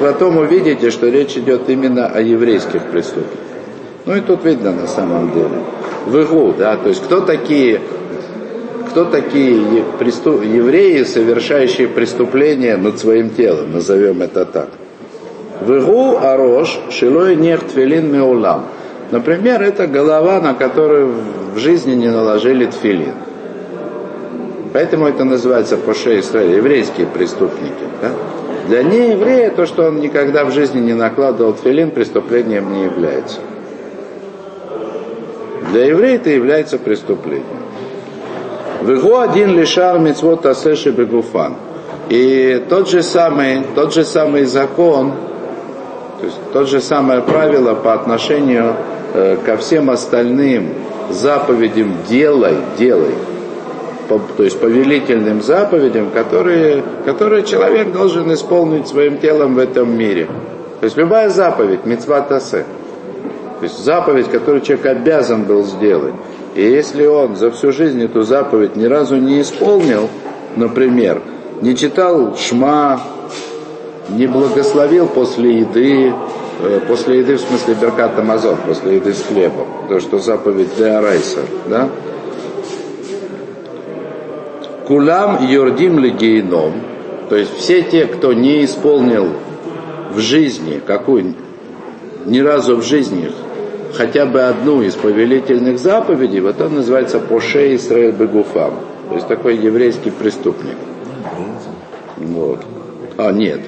[0.00, 3.38] Потом увидите, что речь идет именно о еврейских преступниках.
[4.04, 5.62] Ну и тут видно на самом деле.
[6.06, 7.80] В игу, да, то есть кто такие,
[8.90, 14.70] кто такие преступ, евреи, совершающие преступления над своим телом, назовем это так.
[15.60, 18.64] В игу арош шилой нех тфилин меулам.
[19.12, 21.12] Например, это голова, на которую
[21.54, 23.12] в жизни не наложили тфилин.
[24.72, 27.84] Поэтому это называется Поше Израиль, еврейские преступники.
[28.00, 28.08] Да?
[28.68, 33.40] Для нееврея то, что он никогда в жизни не накладывал тфилин, преступлением не является.
[35.72, 37.44] Для еврея это является преступлением.
[38.80, 41.56] Вегу один лишар мицвот асеши бегуфан.
[42.08, 45.12] И тот же самый, тот же самый закон,
[46.18, 48.74] то есть тот же самое правило по отношению
[49.12, 50.70] ко всем остальным
[51.10, 53.14] заповедям делай, делай,
[54.08, 60.26] по, то есть повелительным заповедям, которые, которые человек должен исполнить своим телом в этом мире.
[60.80, 62.64] То есть любая заповедь, мецва тасе,
[63.60, 66.14] то есть заповедь, которую человек обязан был сделать.
[66.54, 70.08] И если он за всю жизнь эту заповедь ни разу не исполнил,
[70.56, 71.22] например,
[71.60, 73.00] не читал шма,
[74.08, 76.12] не благословил после еды, э,
[76.86, 81.88] после еды в смысле Беркат Амазон, после еды с хлебом, то, что заповедь Деарайса, да?
[84.86, 86.72] Кулам Йордим Легейном,
[87.28, 89.28] то есть все те, кто не исполнил
[90.12, 91.34] в жизни, какую,
[92.26, 93.30] ни разу в жизни
[93.94, 98.74] хотя бы одну из повелительных заповедей, вот он называется Поше Исраэль Бегуфам.
[99.08, 100.76] То есть такой еврейский преступник.
[102.16, 102.60] Вот.
[103.18, 103.60] А, нет.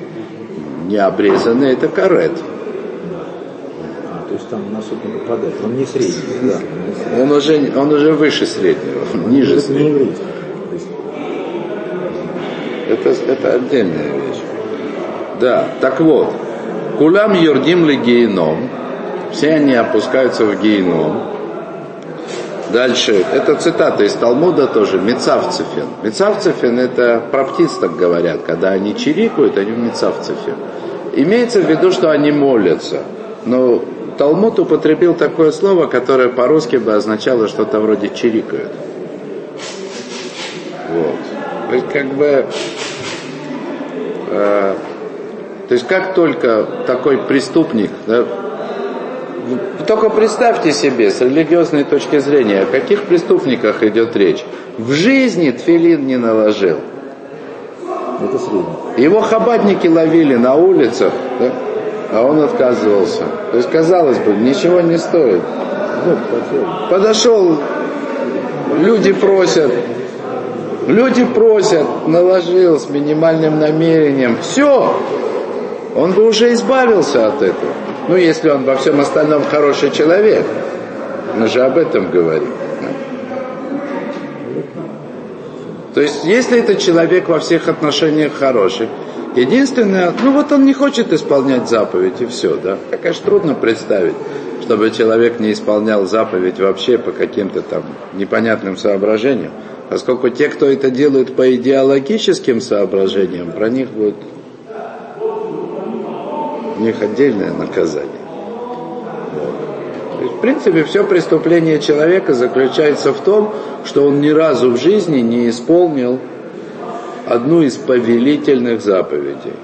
[0.87, 2.33] Не обрезанный, это карет.
[4.35, 5.55] То есть там носок не попадает.
[5.65, 6.17] Он не средний.
[6.43, 7.23] Да.
[7.23, 10.13] Он уже, он уже выше среднего, ниже Это не среднего.
[10.73, 10.89] есть
[12.89, 14.41] Это, это отдельная вещь.
[15.39, 16.33] Да, так вот.
[16.99, 18.69] Кулам юрдим ли гейном.
[19.31, 21.23] Все они опускаются в гейном.
[22.73, 25.87] Дальше, это цитата из Талмуда тоже, Мецавцефен.
[26.03, 30.57] Мецавцефен это про птиц так говорят, когда они чирикают, они в Мецавцефен.
[31.15, 33.03] Имеется в виду, что они молятся.
[33.47, 33.85] Но
[34.19, 38.73] Талмуд употребил такое слово, которое по-русски бы означало что-то вроде чирикают.
[40.91, 41.17] Вот.
[41.71, 42.47] То есть как бы
[44.31, 44.75] э,
[45.69, 48.25] то есть как только такой преступник, да,
[49.87, 54.45] только представьте себе с религиозной точки зрения, о каких преступниках идет речь.
[54.79, 56.79] В жизни тфилин не наложил.
[58.23, 59.03] это средний.
[59.03, 61.53] Его хабадники ловили на улицах, да,
[62.15, 63.25] а он отказывался.
[63.51, 65.43] То есть, казалось бы, ничего не стоит.
[66.89, 67.59] Подошел,
[68.79, 69.73] люди просят,
[70.87, 74.39] люди просят, наложил с минимальным намерением.
[74.43, 74.95] Все,
[75.97, 77.73] он бы уже избавился от этого.
[78.07, 80.45] Ну, если он во всем остальном хороший человек.
[81.37, 82.53] Мы же об этом говорим.
[85.95, 88.89] То есть, если этот человек во всех отношениях хороший,
[89.37, 92.79] единственное, ну вот он не хочет исполнять заповедь, и все, да.
[93.01, 94.15] Конечно, трудно представить,
[94.63, 97.83] чтобы человек не исполнял заповедь вообще по каким-то там
[98.15, 99.53] непонятным соображениям,
[99.91, 104.17] поскольку те, кто это делают по идеологическим соображениям, про них будет
[106.77, 108.11] у них отдельное наказание.
[110.21, 113.53] Есть, в принципе, все преступление человека заключается в том,
[113.85, 116.19] что он ни разу в жизни не исполнил
[117.27, 119.55] одну из повелительных заповедей.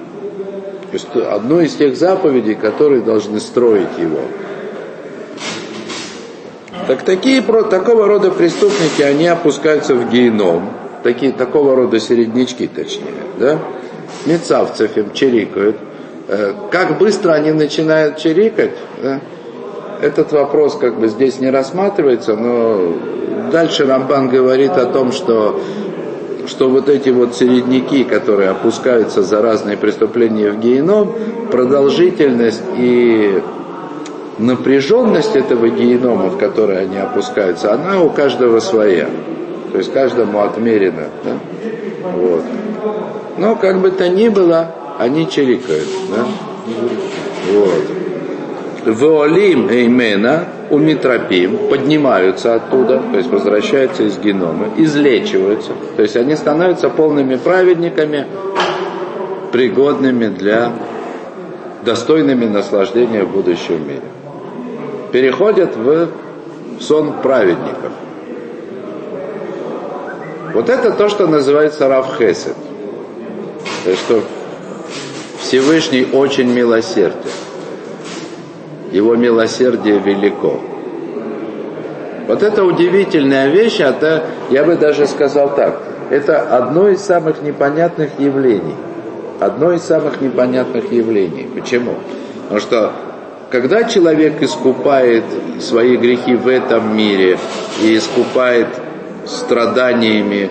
[0.91, 4.21] То есть одну из тех заповедей, которые должны строить его.
[6.87, 10.69] Так такие, такого рода преступники, они опускаются в геном.
[11.03, 13.23] Такие, такого рода середнячки, точнее.
[13.39, 13.59] Да?
[14.25, 15.77] Мецавцев чирикают.
[16.27, 18.71] Э, Как быстро они начинают чирикать,
[19.01, 19.19] да?
[20.01, 22.93] этот вопрос как бы здесь не рассматривается, но
[23.51, 25.61] дальше Рамбан говорит о том, что,
[26.47, 31.13] что вот эти вот середняки, которые опускаются за разные преступления в геном,
[31.51, 33.41] продолжительность и
[34.37, 39.09] напряженность этого генома, в который они опускаются, она у каждого своя.
[39.71, 41.07] То есть каждому отмерено.
[41.23, 41.37] Да?
[42.15, 42.43] Вот.
[43.37, 45.87] Но как бы то ни было, они чирикают.
[46.09, 46.25] Да?
[47.53, 48.00] Вот.
[48.85, 56.35] Веолим Эймена у Митропим поднимаются оттуда, то есть возвращаются из генома, излечиваются, то есть они
[56.35, 58.25] становятся полными праведниками,
[59.51, 60.71] пригодными для
[61.83, 64.01] достойными наслаждения в будущем мире.
[65.11, 66.09] Переходят в
[66.79, 67.91] сон праведников.
[70.53, 72.55] Вот это то, что называется Рав Хесед.
[73.83, 74.23] То есть, что
[75.39, 77.29] Всевышний очень милосерден.
[78.91, 80.59] Его милосердие велико.
[82.27, 88.19] Вот это удивительная вещь, это, я бы даже сказал так, это одно из самых непонятных
[88.19, 88.75] явлений.
[89.39, 91.49] Одно из самых непонятных явлений.
[91.53, 91.95] Почему?
[92.43, 92.93] Потому что
[93.49, 95.23] когда человек искупает
[95.59, 97.37] свои грехи в этом мире
[97.81, 98.67] и искупает
[99.25, 100.49] страданиями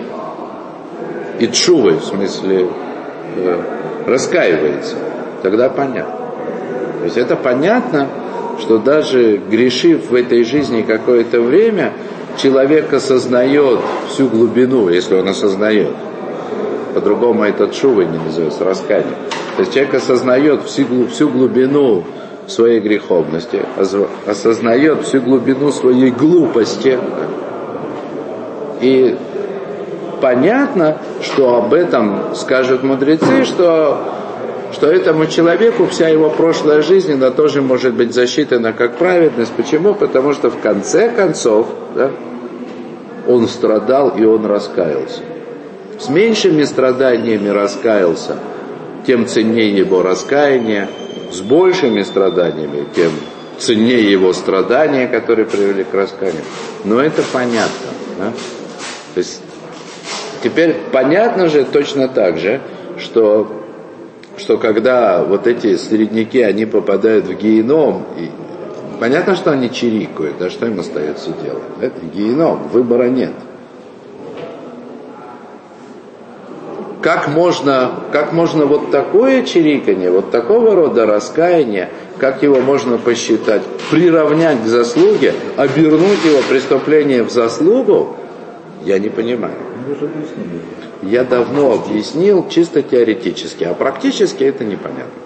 [1.39, 2.67] и чувой, в смысле,
[3.37, 3.61] э,
[4.05, 4.95] раскаивается,
[5.41, 6.15] тогда понятно.
[6.99, 8.07] То есть это понятно,
[8.61, 11.93] что даже грешив в этой жизни какое-то время,
[12.37, 15.91] человек осознает всю глубину, если он осознает.
[16.93, 19.15] По-другому это чувой не называется, раскаяние.
[19.55, 22.03] То есть человек осознает всю, всю глубину
[22.47, 23.61] своей греховности,
[24.25, 26.99] осознает всю глубину своей глупости.
[28.81, 29.17] И
[30.21, 34.01] понятно, что об этом скажут мудрецы, что,
[34.73, 39.51] что этому человеку вся его прошлая жизнь, она тоже может быть засчитана как праведность.
[39.53, 39.93] Почему?
[39.93, 42.11] Потому что в конце концов да,
[43.27, 45.21] он страдал и он раскаялся.
[45.99, 48.37] С меньшими страданиями раскаялся,
[49.05, 50.89] тем ценнее его раскаяние,
[51.31, 53.11] с большими страданиями, тем
[53.59, 56.43] ценнее его страдания, которые привели к раскаянию.
[56.83, 57.89] Но это понятно.
[58.17, 58.31] Да?
[59.13, 59.41] То есть
[60.43, 62.61] теперь понятно же точно так же,
[62.97, 63.60] что,
[64.41, 68.29] что когда вот эти средники, они попадают в геном, и
[68.99, 71.63] понятно, что они чирикают, да что им остается делать?
[71.79, 73.31] Это геном, выбора нет.
[77.01, 83.63] как можно, как можно вот такое чириканье, вот такого рода раскаяние, как его можно посчитать,
[83.89, 88.15] приравнять к заслуге, обернуть его преступление в заслугу,
[88.85, 89.55] я не понимаю.
[91.01, 95.21] Я давно объяснил чисто теоретически, а практически это непонятно.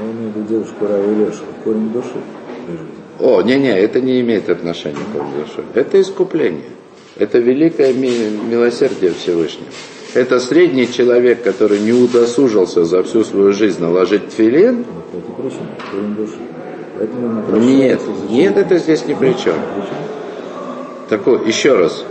[0.00, 2.20] Я имею в виду девушку Рава Леша, корень души.
[3.18, 5.64] О, не-не, это не имеет отношения к корню души.
[5.74, 6.70] Это искупление.
[7.16, 9.70] Это великое милосердие Всевышнего.
[10.12, 14.84] Это средний человек, который не удосужился за всю свою жизнь наложить тфилин.
[17.52, 19.54] Нет, нет, это здесь ни при чем.
[21.08, 22.04] Такой, еще раз.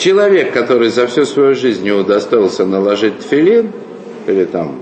[0.00, 3.70] Человек, который за всю свою жизнь не удостоился наложить тфилин,
[4.26, 4.76] или там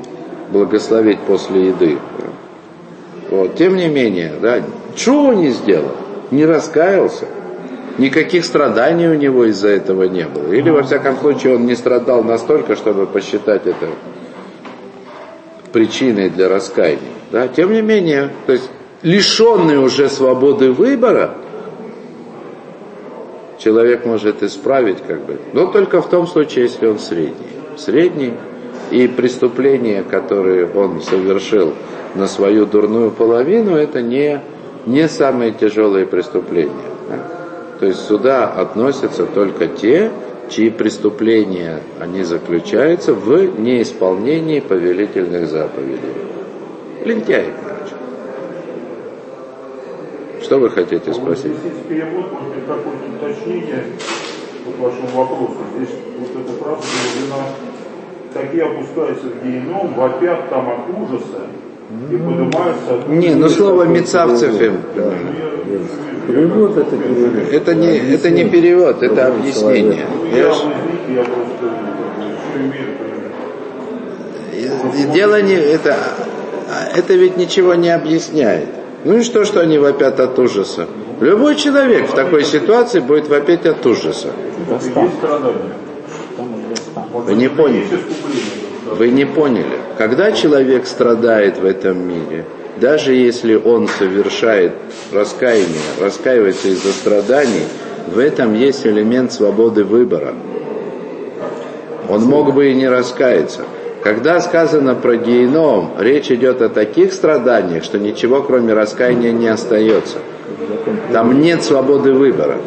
[0.52, 1.98] благословить после еды,
[3.28, 4.62] вот, тем не менее, да,
[4.94, 5.96] чего не сделал,
[6.30, 7.24] не раскаялся,
[7.98, 10.52] никаких страданий у него из-за этого не было.
[10.52, 13.88] Или, во всяком случае, он не страдал настолько, чтобы посчитать это
[15.72, 17.10] причиной для раскаяния.
[17.32, 17.48] Да?
[17.48, 18.70] Тем не менее, то есть
[19.02, 21.34] лишенный уже свободы выбора,
[23.58, 27.46] человек может исправить, как бы, но только в том случае, если он средний.
[27.76, 28.32] Средний,
[28.90, 31.74] и преступления, которые он совершил
[32.14, 34.40] на свою дурную половину, это не,
[34.86, 36.72] не самые тяжелые преступления.
[37.78, 40.10] То есть сюда относятся только те,
[40.50, 46.14] чьи преступления они заключаются в неисполнении повелительных заповедей.
[47.04, 47.94] Лентяи, короче.
[50.48, 51.52] Что вы хотите спросить?
[51.60, 53.84] Здесь перевод, может быть, какое-то уточнение
[54.64, 55.58] к вашему вопросу.
[55.76, 57.44] Здесь вот эта фраза переведена
[58.32, 61.42] такие опускаются в геном, вопят там от ужаса
[62.10, 64.80] и поднимаются от Не, ну слово Мецавцев Перевод
[66.78, 67.52] это перевод.
[67.52, 70.06] Это не, это не перевод, это объяснение.
[70.34, 70.64] Я ж-
[71.14, 71.74] я просто
[75.12, 75.94] Дело не это,
[76.96, 78.77] это ведь ничего не объясняет.
[79.08, 80.86] Ну и что, что они вопят от ужаса?
[81.20, 84.28] Любой человек в такой ситуации будет вопить от ужаса.
[87.14, 87.86] Вы не поняли.
[88.84, 89.78] Вы не поняли.
[89.96, 92.44] Когда человек страдает в этом мире,
[92.76, 94.74] даже если он совершает
[95.10, 97.64] раскаяние, раскаивается из-за страданий,
[98.08, 100.34] в этом есть элемент свободы выбора.
[102.10, 103.62] Он мог бы и не раскаяться.
[104.02, 110.18] Когда сказано про геном, речь идет о таких страданиях, что ничего кроме раскаяния не остается.
[111.12, 112.58] Там нет свободы выбора.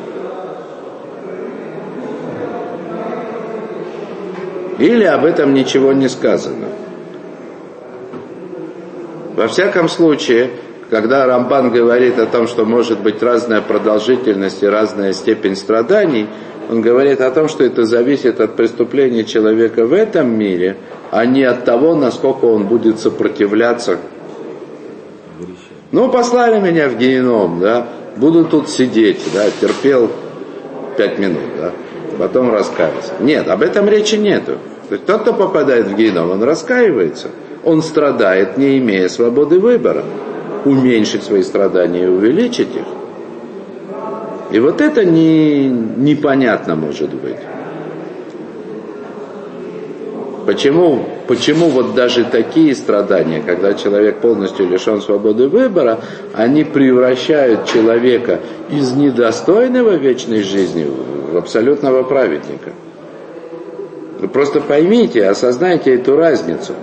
[4.77, 6.67] Или об этом ничего не сказано.
[9.35, 10.49] Во всяком случае,
[10.89, 16.27] когда Рамбан говорит о том, что может быть разная продолжительность и разная степень страданий,
[16.71, 20.77] он говорит о том, что это зависит от преступления человека в этом мире
[21.11, 23.97] а не от того, насколько он будет сопротивляться.
[25.91, 30.09] Ну, послали меня в геном, да, буду тут сидеть, да, терпел
[30.97, 31.73] пять минут, да,
[32.17, 33.13] потом раскаиваться.
[33.19, 34.53] Нет, об этом речи нету.
[34.87, 37.27] То есть тот, кто попадает в геном, он раскаивается,
[37.65, 40.05] он страдает, не имея свободы выбора.
[40.63, 42.85] Уменьшить свои страдания и увеличить их.
[44.51, 47.37] И вот это не, непонятно может быть.
[50.45, 55.99] Почему, почему вот даже такие страдания, когда человек полностью лишен свободы выбора,
[56.33, 58.39] они превращают человека
[58.69, 60.87] из недостойного вечной жизни
[61.31, 62.71] в абсолютного праведника?
[64.19, 66.73] Вы просто поймите, осознайте эту разницу.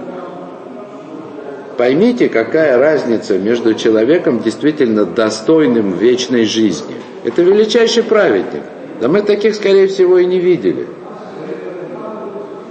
[1.79, 6.97] Поймите, какая разница между человеком действительно достойным вечной жизни.
[7.23, 8.63] Это величайший праведник.
[9.01, 10.89] Да мы таких, скорее всего, и не видели.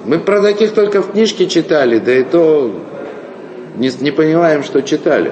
[0.04, 2.70] Мы про таких только в книжке читали, да и то
[3.78, 5.32] не, не понимаем, что читали.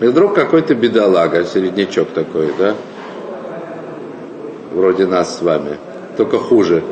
[0.00, 2.74] И вдруг какой-то бедолага, середнячок такой, да,
[4.72, 5.76] вроде нас с вами,
[6.16, 6.82] только хуже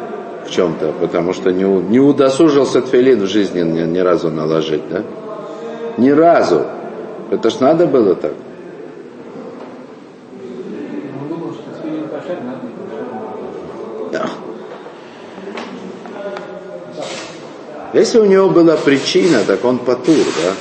[0.47, 5.03] в чем-то, потому что не, не удосужился тфилин в жизни ни, ни разу наложить, да?
[5.99, 6.67] Ни разу.
[7.31, 8.33] Это ж надо было так.
[14.13, 14.29] Да.
[17.93, 20.53] Если у него была причина, так он патур, да?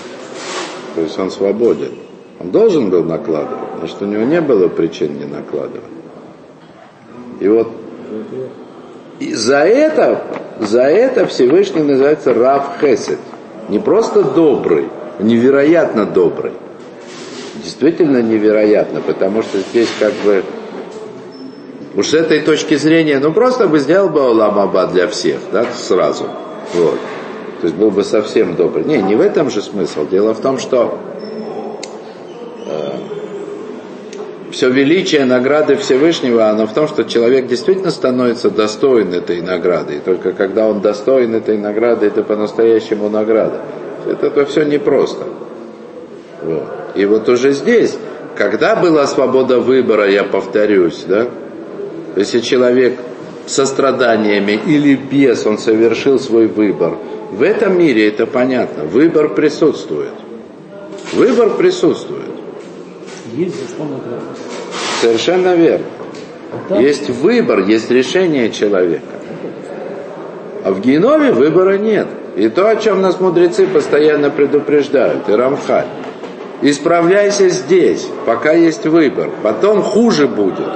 [0.95, 1.91] То есть он свободен.
[2.39, 5.83] Он должен был накладывать, значит у него не было причин не накладывать.
[7.39, 7.69] И вот
[9.19, 10.21] и за это,
[10.59, 13.19] за это Всевышний называется Рав Хесед.
[13.69, 14.89] Не просто добрый,
[15.19, 16.51] невероятно добрый.
[17.63, 20.43] Действительно невероятно, потому что здесь как бы
[21.95, 25.65] Уж с этой точки зрения, ну просто бы сделал бы Олам Аба для всех, да,
[25.73, 26.25] сразу.
[26.73, 26.99] Вот.
[27.61, 28.83] То есть был бы совсем добрый.
[28.83, 30.05] Не, не в этом же смысл.
[30.05, 30.99] Дело в том, что
[32.67, 32.89] э,
[34.55, 39.95] все величие награды Всевышнего, оно в том, что человек действительно становится достоин этой награды.
[39.95, 43.59] И только когда он достоин этой награды, это по-настоящему награда.
[44.09, 45.25] Это, это все непросто.
[46.41, 46.63] Вот.
[46.95, 47.97] И вот уже здесь,
[48.37, 51.27] когда была свобода выбора, я повторюсь, да,
[52.15, 52.97] если человек
[53.47, 56.93] со страданиями или без, он совершил свой выбор.
[57.29, 58.85] В этом мире это понятно.
[58.85, 60.13] Выбор присутствует.
[61.11, 62.34] Выбор присутствует.
[63.35, 64.23] Есть за что награда.
[65.01, 65.85] Совершенно верно.
[66.69, 66.79] Да.
[66.79, 69.05] Есть выбор, есть решение человека.
[70.63, 72.07] А в геноме выбора нет.
[72.35, 75.87] И то, о чем нас мудрецы постоянно предупреждают, и Рамхаль.
[76.61, 79.29] Исправляйся здесь, пока есть выбор.
[79.43, 80.69] Потом хуже будет.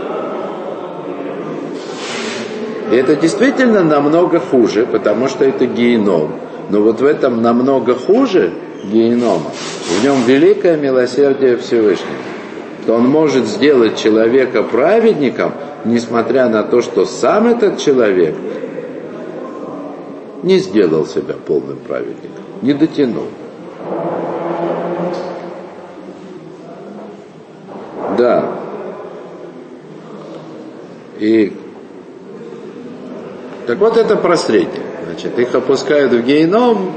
[2.91, 6.34] И это действительно намного хуже, потому что это геном.
[6.70, 8.51] Но вот в этом намного хуже
[8.84, 9.51] генома,
[9.99, 12.10] в нем великое милосердие Всевышнего.
[12.90, 15.54] То он может сделать человека праведником,
[15.86, 18.34] несмотря на то, что сам этот человек
[20.42, 23.28] не сделал себя полным праведником, не дотянул.
[28.18, 28.56] Да.
[31.20, 31.54] И
[33.68, 34.82] так вот это про средних.
[35.06, 36.92] Значит, их опускают в гейном,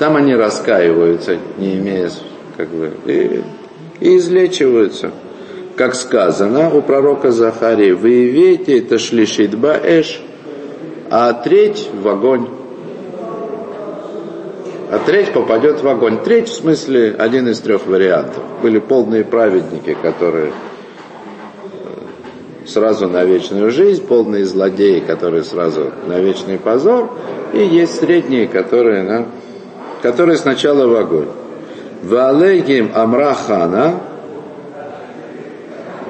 [0.00, 2.10] там они раскаиваются, не имея,
[2.56, 3.42] как бы, и,
[4.00, 5.10] и излечиваются.
[5.76, 10.22] Как сказано у пророка Захарии, вы видите, это шлишит баэш,
[11.10, 12.48] а треть в огонь.
[14.90, 16.18] А треть попадет в огонь.
[16.22, 18.42] Треть, в смысле, один из трех вариантов.
[18.62, 20.52] Были полные праведники, которые
[22.66, 27.10] сразу на вечную жизнь, полные злодеи, которые сразу на вечный позор,
[27.52, 29.26] и есть средние, которые, на,
[30.02, 31.28] которые сначала в огонь.
[32.02, 34.00] Валегим Амрахана,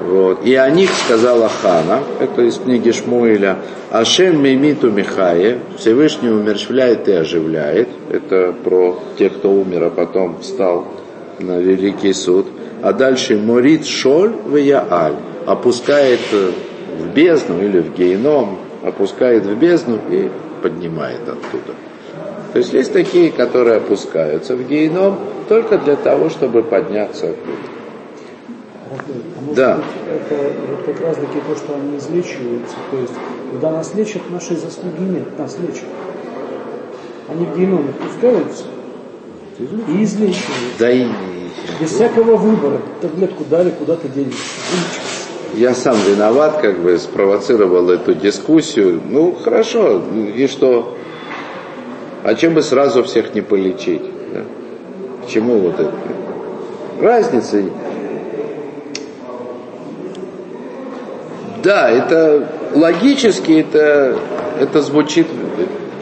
[0.05, 0.45] вот.
[0.45, 3.57] И о них сказала Хана, это из книги Шмуиля,
[3.89, 7.87] Ашем Мимиту Михае, Всевышний умерщвляет и оживляет.
[8.11, 10.85] Это про тех, кто умер, а потом встал
[11.39, 12.45] на великий суд.
[12.83, 15.15] А дальше Морит Шоль в Яаль
[15.47, 20.29] опускает в бездну или в гейном, опускает в бездну и
[20.61, 21.73] поднимает оттуда.
[22.55, 27.57] То есть есть такие, которые опускаются в гейном только для того, чтобы подняться оттуда.
[29.41, 29.75] Может Да.
[29.75, 32.77] быть, это вот как раз таки то, что они излечиваются.
[32.91, 33.11] То есть,
[33.51, 35.83] когда нас лечат, нашей заслуги нет, нас лечат.
[37.27, 38.63] Они в геном опускаются
[39.59, 40.79] и излечиваются.
[40.79, 41.07] Да и
[41.81, 42.79] Без всякого выбора.
[43.01, 44.07] Таблетку дали, куда-то.
[44.07, 44.39] Вылечился.
[45.55, 49.01] я сам виноват, как бы спровоцировал эту дискуссию.
[49.09, 50.01] Ну, хорошо,
[50.37, 50.95] и что?
[52.25, 54.01] А чем бы сразу всех не полечить?
[54.33, 54.41] Да?
[55.29, 55.93] Чему вот это?
[56.99, 57.61] Разница.
[61.61, 64.17] Да, это логически это,
[64.59, 65.27] это звучит.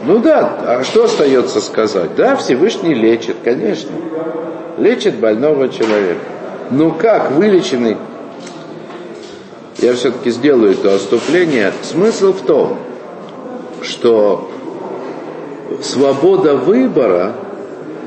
[0.06, 2.14] Ну да, а что остается сказать?
[2.16, 3.90] Да, Всевышний лечит, конечно.
[4.78, 6.20] Лечит больного человека.
[6.70, 7.98] Но как вылеченный
[9.76, 11.70] я все-таки сделаю это отступление.
[11.82, 12.78] Смысл в том,
[13.82, 14.48] что
[15.82, 17.34] свобода выбора,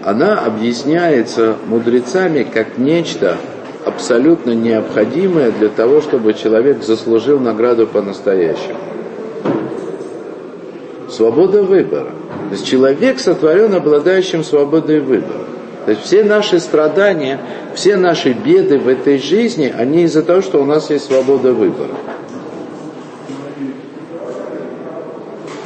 [0.04, 3.38] она объясняется мудрецами как нечто
[3.86, 8.78] абсолютно необходимое для того, чтобы человек заслужил награду по-настоящему.
[11.10, 12.12] Свобода выбора.
[12.50, 15.46] То есть человек сотворен обладающим свободой выбора.
[15.86, 17.40] То есть все наши страдания,
[17.74, 21.92] все наши беды в этой жизни, они из-за того, что у нас есть свобода выбора.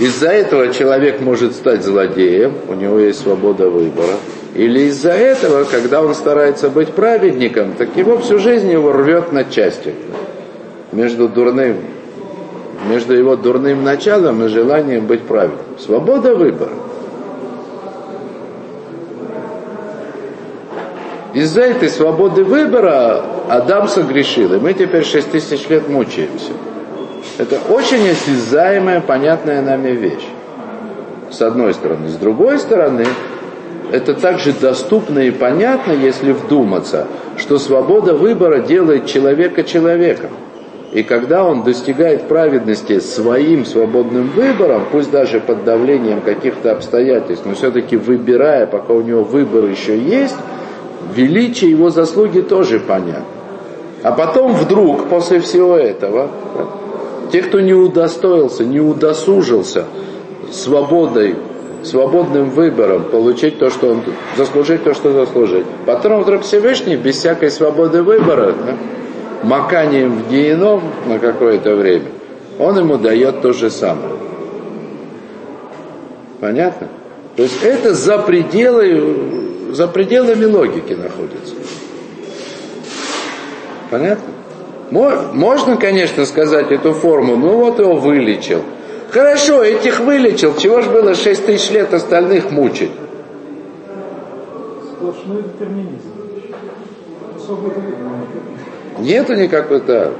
[0.01, 4.15] Из-за этого человек может стать злодеем, у него есть свобода выбора.
[4.55, 9.43] Или из-за этого, когда он старается быть праведником, так его всю жизнь его рвет на
[9.43, 9.93] части.
[10.91, 11.77] Между дурным,
[12.89, 15.77] между его дурным началом и желанием быть праведным.
[15.77, 16.73] Свобода выбора.
[21.35, 26.53] Из-за этой свободы выбора Адам согрешил, и мы теперь 6 тысяч лет мучаемся.
[27.41, 30.27] Это очень осязаемая, понятная нами вещь.
[31.31, 32.07] С одной стороны.
[32.07, 33.07] С другой стороны,
[33.91, 40.29] это также доступно и понятно, если вдуматься, что свобода выбора делает человека человеком.
[40.91, 47.55] И когда он достигает праведности своим свободным выбором, пусть даже под давлением каких-то обстоятельств, но
[47.55, 50.35] все-таки выбирая, пока у него выбор еще есть,
[51.15, 53.25] величие его заслуги тоже понятно.
[54.03, 56.29] А потом вдруг, после всего этого,
[57.31, 59.85] те, кто не удостоился, не удосужился
[60.51, 61.35] свободой,
[61.83, 64.03] свободным выбором получить то, что он,
[64.37, 65.65] заслужить то, что заслужить.
[65.85, 68.77] Потом вдруг Всевышний, без всякой свободы выбора, да,
[69.43, 72.05] маканием в геном на какое-то время,
[72.59, 74.15] он ему дает то же самое.
[76.39, 76.89] Понятно?
[77.35, 79.39] То есть это за пределы
[79.71, 81.55] за пределами логики находится.
[83.89, 84.33] Понятно?
[84.91, 88.61] Можно, конечно, сказать эту форму, ну вот его вылечил.
[89.09, 92.91] Хорошо, этих вылечил, чего ж было 6 тысяч лет остальных мучить?
[94.93, 96.11] Сплошной детерминизм.
[98.99, 100.13] Нету никакой-то...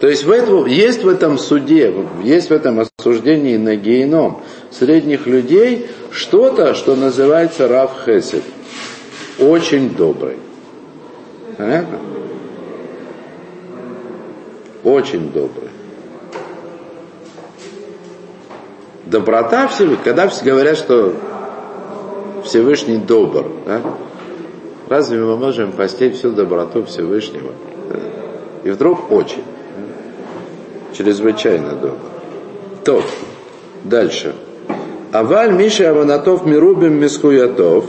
[0.00, 5.26] То есть в этом, есть в этом суде, есть в этом осуждении на геном средних
[5.26, 8.42] людей что-то, что называется Рав Хесед.
[9.38, 10.36] Очень добрый.
[11.56, 11.98] Понятно?
[14.84, 15.68] Очень добрый.
[19.06, 21.14] Доброта Всевышнего, когда все говорят, что
[22.44, 23.82] Всевышний добр, да?
[24.88, 27.52] разве мы можем постичь всю доброту Всевышнего?
[28.64, 29.44] И вдруг очень.
[30.92, 31.96] Чрезвычайно добр.
[32.84, 33.02] То,
[33.84, 34.34] дальше.
[35.12, 37.84] Аваль Миша Аванатов Мирубим Мискуятов,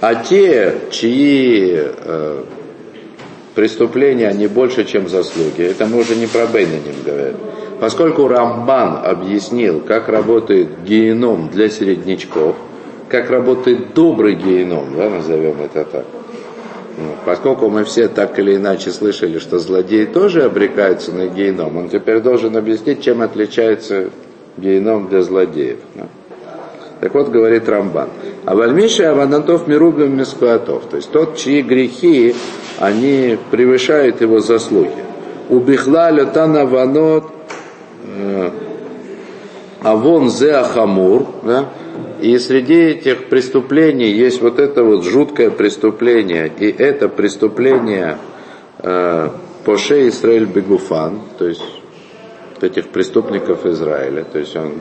[0.00, 2.42] а те, чьи э,
[3.56, 7.36] преступления, они больше, чем заслуги, это мы уже не про Бейнаним говорим.
[7.80, 12.54] Поскольку Рамбан объяснил, как работает геном для середнячков,
[13.08, 16.04] как работает добрый геном, да, назовем это так.
[16.98, 21.88] Ну, поскольку мы все так или иначе слышали, что злодеи тоже обрекаются на геном, он
[21.88, 24.10] теперь должен объяснить, чем отличается
[24.58, 25.78] геном для злодеев.
[25.94, 26.06] Да?
[27.00, 28.08] Так вот, говорит Рамбан.
[28.44, 30.84] А вальмиша аванатов мирубим мискуатов.
[30.90, 32.34] То есть тот, чьи грехи,
[32.78, 35.04] они превышают его заслуги.
[35.48, 37.30] Убихла летана ванот
[38.04, 38.50] э,
[39.82, 41.26] авон зе ахамур.
[41.42, 41.66] Да?
[42.20, 46.50] И среди этих преступлений есть вот это вот жуткое преступление.
[46.58, 48.16] И это преступление
[48.78, 49.28] э,
[49.64, 51.62] Поше Исраэль Бегуфан, то есть
[52.60, 54.24] этих преступников Израиля.
[54.24, 54.74] То есть он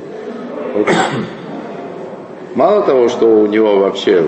[2.56, 4.26] Мало того, что у него вообще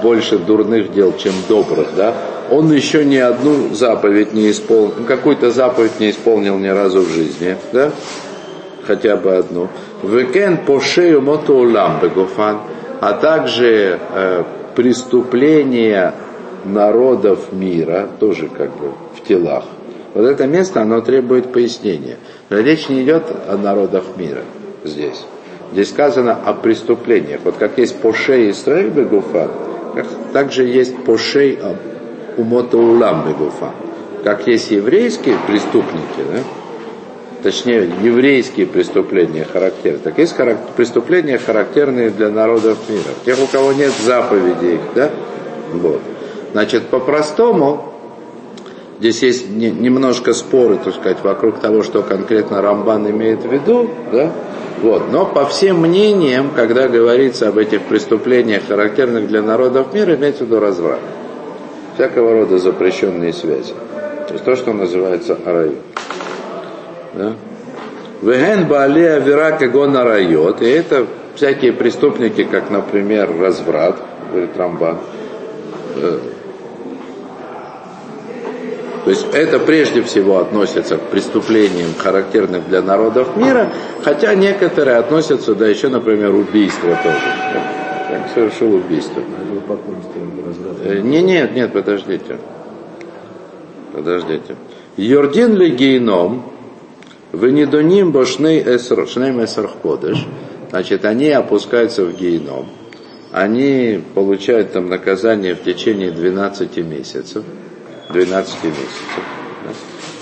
[0.00, 2.14] больше дурных дел, чем добрых, да,
[2.50, 7.56] он еще ни одну заповедь не исполнил, какую-то заповедь не исполнил ни разу в жизни,
[7.72, 7.90] да,
[8.86, 9.68] хотя бы одну.
[10.04, 12.60] Векен по шею мотоулам бегофан,
[13.00, 14.44] а также э,
[14.76, 16.14] преступления
[16.64, 19.64] народов мира, тоже как бы в телах.
[20.14, 22.18] Вот это место, оно требует пояснения.
[22.50, 24.42] Речь не идет о народах мира
[24.84, 25.24] здесь.
[25.72, 27.40] Здесь сказано о преступлениях.
[27.44, 29.50] Вот как есть Поше Исраиль Бегуфа,
[30.32, 31.58] также есть Пошей
[32.36, 33.72] Умота Улам Бегуфа.
[34.24, 36.40] как есть еврейские преступники, да,
[37.42, 43.12] точнее, еврейские преступления характерны, так есть характер, преступления, характерные для народов мира.
[43.26, 45.10] Тех, у кого нет заповедей, да,
[45.72, 46.00] вот.
[46.52, 47.93] Значит, по-простому,
[48.98, 53.90] здесь есть не, немножко споры, так сказать, вокруг того, что конкретно Рамбан имеет в виду,
[54.12, 54.32] да,
[54.82, 55.10] вот.
[55.10, 60.46] Но по всем мнениям, когда говорится об этих преступлениях, характерных для народов мира, имеется в
[60.46, 61.00] виду разврат.
[61.94, 63.72] Всякого рода запрещенные связи.
[64.26, 65.72] То есть то, что называется арай.
[67.14, 67.32] Да?
[68.20, 70.60] Веген Баали Авера Кагон Арайот.
[70.60, 73.96] И это всякие преступники, как, например, разврат,
[74.30, 74.98] говорит Рамбан.
[79.04, 83.70] То есть это прежде всего относится к преступлениям, характерным для народов мира,
[84.02, 87.64] хотя некоторые относятся, да еще, например, убийство тоже.
[88.10, 89.20] Как совершил убийство.
[90.84, 92.38] Э, не, нет, нет, подождите.
[93.92, 94.56] Подождите.
[94.96, 96.42] Йордин ли гейном,
[97.32, 99.06] вы не доним бошней эср
[99.82, 100.26] ходыш,
[100.70, 102.68] значит, они опускаются в гейном,
[103.32, 107.44] они получают там наказание в течение 12 месяцев,
[108.14, 109.02] 12 месяцев.
[109.64, 109.70] Да?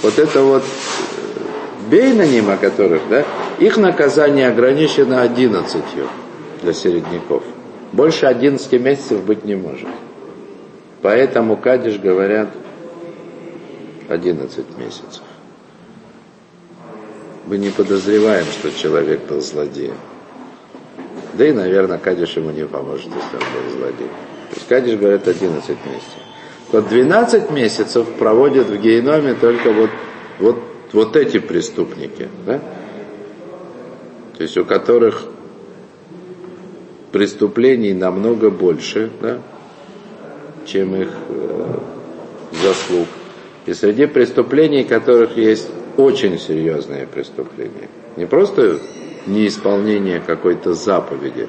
[0.02, 3.24] Вот это вот э, бей на ним, о которых, да,
[3.58, 5.84] их наказание ограничено 11
[6.62, 7.44] для середняков.
[7.92, 9.88] Больше 11 месяцев быть не может.
[11.02, 12.48] Поэтому Кадиш говорят
[14.08, 15.22] 11 месяцев.
[17.46, 19.96] Мы не подозреваем, что человек был злодеем.
[21.34, 24.10] Да и, наверное, Кадиш ему не поможет, если он был злодеем.
[24.50, 26.21] То есть Кадиш говорит 11 месяцев
[26.72, 29.90] то 12 месяцев проводят в геноме только вот,
[30.38, 30.56] вот,
[30.92, 32.60] вот эти преступники, да?
[34.36, 35.22] то есть у которых
[37.12, 39.38] преступлений намного больше, да,
[40.64, 41.78] чем их э,
[42.62, 43.06] заслуг.
[43.66, 45.68] И среди преступлений, которых есть
[45.98, 47.90] очень серьезные преступления.
[48.16, 48.78] Не просто
[49.26, 51.46] неисполнение какой-то заповеди,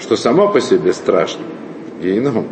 [0.00, 1.42] что само по себе страшно,
[2.00, 2.46] геном,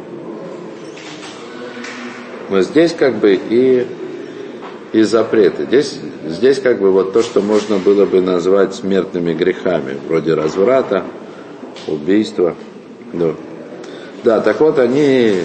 [2.50, 3.86] но здесь как бы и,
[4.92, 5.64] и запреты.
[5.64, 11.04] Здесь, здесь как бы вот то, что можно было бы назвать смертными грехами, вроде разврата,
[11.86, 12.56] убийства.
[13.12, 13.34] Да.
[14.24, 15.36] да, так вот они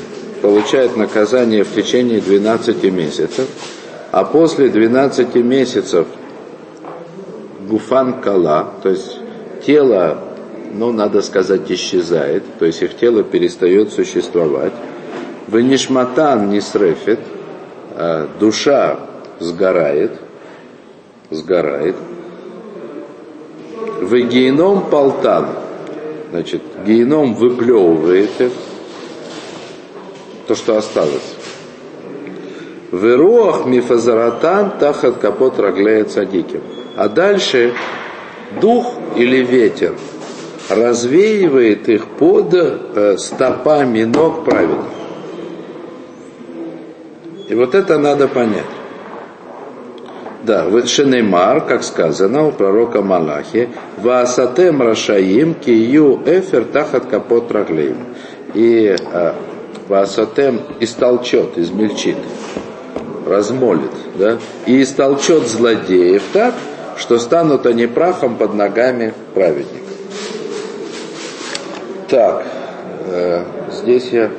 [0.41, 3.47] получают наказание в течение 12 месяцев,
[4.12, 6.08] а после 12 месяцев
[7.68, 9.18] гуфан кала, то есть
[9.66, 10.20] тело,
[10.74, 14.74] ну, надо сказать, исчезает, то есть их тело перестает существовать,
[15.47, 17.19] Венишматан не срефит,
[17.91, 18.99] а душа
[19.39, 20.11] сгорает,
[21.29, 21.95] сгорает.
[24.01, 25.49] В геном полтан,
[26.31, 28.31] значит, геном выплевывает
[30.47, 31.35] то, что осталось.
[32.91, 36.61] В ируах мифазаратан тахат капот рагляет садиким.
[36.95, 37.73] А дальше
[38.61, 39.95] дух или ветер
[40.69, 45.05] развеивает их под э, стопами ног праведных.
[47.47, 48.65] И вот это надо понять.
[50.43, 57.97] Да, в Шенеймар, как сказано у пророка Малахи, Ваасатем Рашаим Кию Эфер Тахат Капот Раглеем.
[58.53, 59.35] И а,
[59.87, 62.17] Ваасатем истолчет, измельчит,
[63.25, 66.53] размолит, да, и истолчет злодеев так,
[66.97, 69.81] что станут они прахом под ногами праведников.
[72.07, 72.45] Так,
[73.07, 74.29] э, здесь я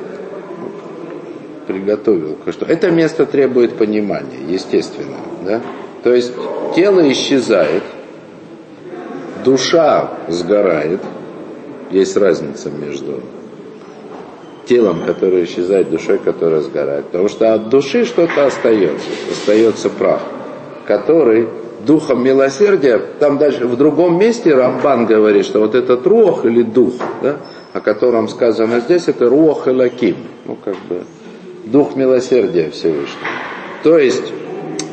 [1.67, 5.17] приготовил что Это место требует понимания, естественно.
[5.45, 5.61] Да?
[6.03, 6.33] То есть
[6.75, 7.83] тело исчезает,
[9.43, 11.01] душа сгорает.
[11.91, 13.21] Есть разница между
[14.65, 17.05] телом, которое исчезает, душой, которая сгорает.
[17.05, 19.07] Потому что от души что-то остается.
[19.31, 20.21] Остается прах,
[20.85, 21.47] который
[21.85, 26.93] духом милосердия, там дальше в другом месте Рамбан говорит, что вот этот рух или дух,
[27.21, 27.37] да,
[27.73, 30.17] о котором сказано здесь, это рух и лаким.
[30.45, 31.03] Ну, как бы,
[31.71, 33.27] дух милосердия Всевышнего.
[33.83, 34.33] То есть,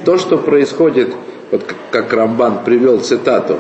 [0.05, 1.15] то, что происходит,
[1.51, 3.57] вот как Рамбан привел цитату,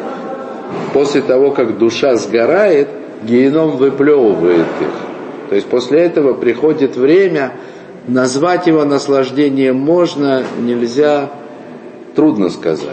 [0.92, 2.88] после того, как душа сгорает,
[3.22, 5.48] геном выплевывает их.
[5.48, 7.52] То есть после этого приходит время,
[8.06, 11.30] назвать его наслаждением можно, нельзя,
[12.14, 12.88] трудно сказать.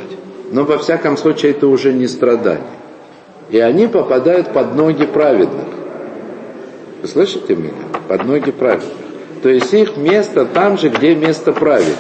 [0.52, 2.64] Но во всяком случае это уже не страдание.
[3.50, 5.66] И они попадают под ноги праведных.
[7.02, 7.72] Вы слышите меня?
[8.08, 9.11] Под ноги праведных.
[9.42, 11.96] То есть их место там же, где место праведных.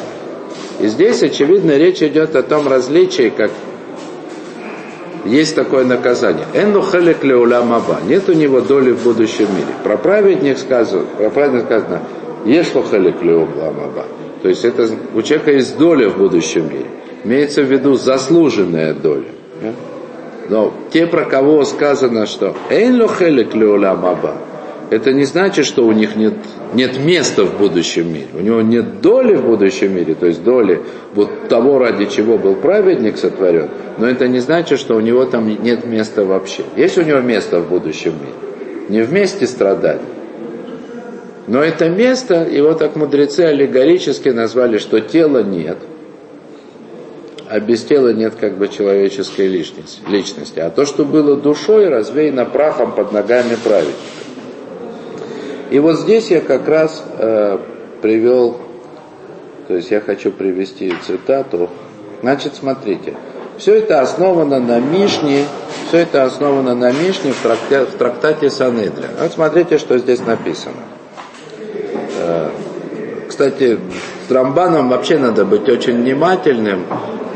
[0.80, 3.52] И здесь, очевидно, речь идет о том различии, как
[5.26, 6.46] есть такое наказание.
[6.54, 8.00] Энну халек леуламаба.
[8.08, 9.74] Нет у него доли в будущем мире.
[9.84, 12.02] Про праведник сказано, про праведник сказано,
[12.46, 14.06] ешло халек леуламаба.
[14.42, 16.88] То есть это у человека есть доля в будущем мире.
[17.24, 19.30] Имеется в виду заслуженная доля.
[20.50, 24.36] Но те, про кого сказано, что «Эйн ло хелек леолам аба»,
[24.92, 26.34] это не значит, что у них нет,
[26.74, 28.28] нет места в будущем мире.
[28.34, 30.82] У него нет доли в будущем мире, то есть доли
[31.16, 35.48] вот того, ради чего был праведник сотворен, но это не значит, что у него там
[35.48, 36.64] нет места вообще.
[36.76, 38.89] Есть у него место в будущем мире.
[38.89, 40.02] Не вместе страдать.
[41.48, 45.78] Но это место, его так мудрецы аллегорически назвали, что тела нет,
[47.48, 50.02] а без тела нет как бы человеческой личности.
[50.10, 50.60] личности.
[50.60, 53.98] А то, что было душой, развеяно прахом под ногами праведника.
[55.72, 57.58] И вот здесь я как раз э,
[58.02, 58.58] привел,
[59.70, 61.70] то есть я хочу привести цитату.
[62.22, 63.14] Значит, смотрите,
[63.58, 65.46] все это основано на Мишне,
[65.88, 69.08] все это основано на Мишне в, тракте, в трактате Санедля.
[69.18, 70.76] Вот смотрите, что здесь написано.
[72.20, 72.50] Э,
[73.30, 73.80] кстати,
[74.28, 76.86] с Рамбаном вообще надо быть очень внимательным.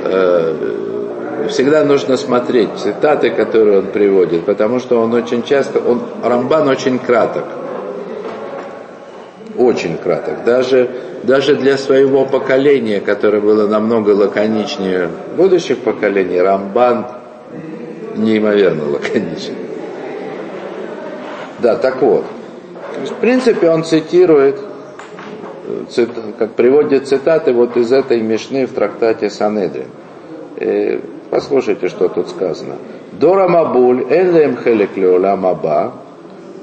[0.04, 6.68] Э, всегда нужно смотреть цитаты, которые он приводит, потому что он очень часто, он, Рамбан
[6.68, 7.46] очень краток
[9.58, 10.44] очень краток.
[10.44, 10.90] Даже,
[11.24, 17.08] даже для своего поколения, которое было намного лаконичнее будущих поколений, Рамбан
[18.16, 19.56] неимоверно лаконичен.
[21.60, 22.26] Да, так вот.
[23.10, 24.60] В принципе, он цитирует,
[25.90, 29.88] цит, как приводит цитаты вот из этой Мишны в трактате Санедрин.
[30.58, 32.76] И послушайте, что тут сказано.
[33.14, 34.96] Дора Мабуль, Элем Хелек
[35.38, 35.94] Маба,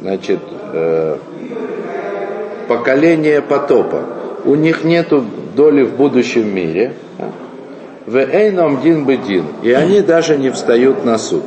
[0.00, 0.40] значит,
[0.72, 1.16] э,
[2.72, 4.02] поколение потопа.
[4.44, 6.94] У них нету доли в будущем мире.
[8.06, 9.44] В Эйном Дин Бедин.
[9.62, 11.44] И они даже не встают на суд.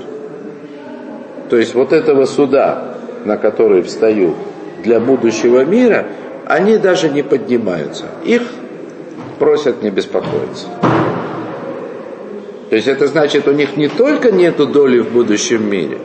[1.49, 2.95] То есть вот этого суда,
[3.25, 4.35] на который встают
[4.83, 6.05] для будущего мира,
[6.45, 8.05] они даже не поднимаются.
[8.23, 8.43] Их
[9.39, 10.67] просят не беспокоиться.
[12.69, 15.97] То есть это значит, у них не только нету доли в будущем мире,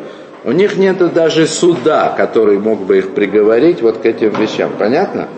[0.44, 4.70] у них нету даже суда, который мог бы их приговорить вот к этим вещам.
[4.78, 5.28] Понятно?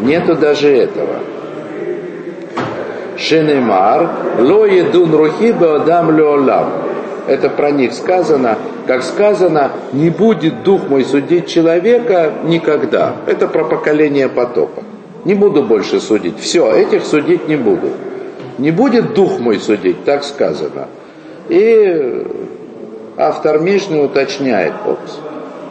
[0.00, 1.16] Нету даже этого.
[3.16, 6.70] Шенемар, ло едун рухи беодам леолам.
[7.26, 8.56] Это про них сказано,
[8.86, 13.16] как сказано, не будет дух мой судить человека никогда.
[13.26, 14.82] Это про поколение потопа.
[15.24, 16.38] Не буду больше судить.
[16.40, 17.90] Все, этих судить не буду.
[18.56, 20.88] Не будет дух мой судить, так сказано.
[21.48, 22.26] И
[23.18, 25.18] автор Мишны уточняет, опс.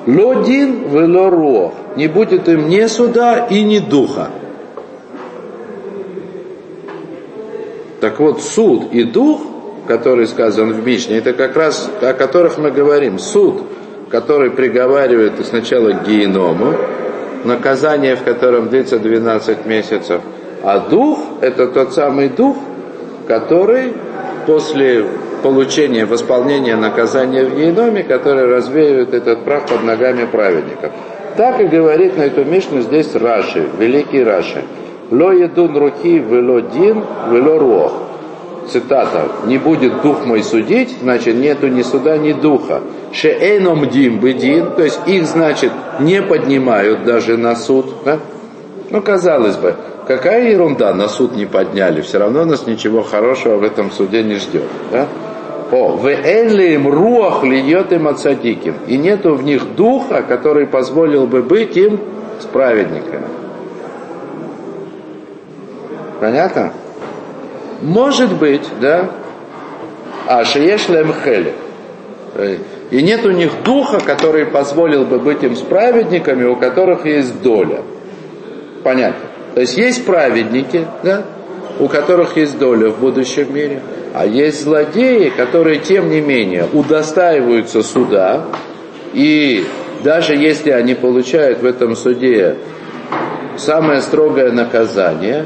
[0.06, 4.30] Лодин вело Не будет им ни суда и ни духа.
[8.00, 9.42] Так вот, суд и дух,
[9.88, 13.18] который сказан в Мишне, это как раз о которых мы говорим.
[13.18, 13.64] Суд,
[14.10, 16.76] который приговаривает сначала к геному,
[17.44, 20.22] наказание в котором длится 12 месяцев,
[20.64, 22.58] а дух, это тот самый дух,
[23.28, 23.94] который
[24.46, 25.06] после
[25.48, 30.92] получения, восполнения наказания в геноме, который развеивает этот прах под ногами праведников.
[31.38, 34.64] Так и говорит на эту Мишну здесь Раши, великий Раши.
[35.10, 37.94] Ло едун руки вело дин вело руох.
[38.70, 39.30] Цитата.
[39.46, 42.82] Не будет дух мой судить, значит нету ни суда, ни духа.
[43.14, 45.72] Шеэном дим бедин, то есть их, значит,
[46.02, 47.86] не поднимают даже на суд.
[48.04, 48.20] Да?
[48.90, 49.76] Ну, казалось бы,
[50.08, 54.36] какая ерунда, на суд не подняли, все равно нас ничего хорошего в этом суде не
[54.36, 54.66] ждет.
[54.92, 55.08] Да?
[55.72, 58.76] О, в эллим руах льет им отсадиким.
[58.88, 62.00] И нету в них духа, который позволил бы быть им
[62.40, 63.26] с праведниками.
[66.22, 66.72] Понятно?
[67.82, 69.10] Может быть, да?
[70.26, 71.54] А шееш хели.
[72.90, 77.42] И нет у них духа, который позволил бы быть им с праведниками, у которых есть
[77.42, 77.82] доля.
[78.84, 79.28] Понятно?
[79.54, 81.24] То есть есть праведники, да,
[81.80, 83.82] у которых есть доля в будущем мире–
[84.20, 88.46] а есть злодеи, которые, тем не менее, удостаиваются суда,
[89.14, 89.64] и
[90.04, 92.56] даже если они получают в этом суде
[93.58, 95.46] самое строгое наказание,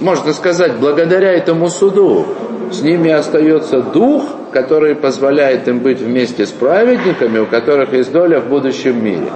[0.00, 2.26] можно сказать, благодаря этому суду
[2.72, 8.40] с ними остается дух, который позволяет им быть вместе с праведниками, у которых есть доля
[8.40, 9.28] в будущем мире.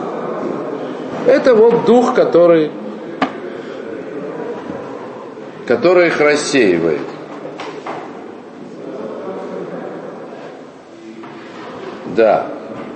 [1.26, 2.70] Это вот дух, который,
[5.66, 7.19] который их рассеивает.
[12.16, 12.46] Да.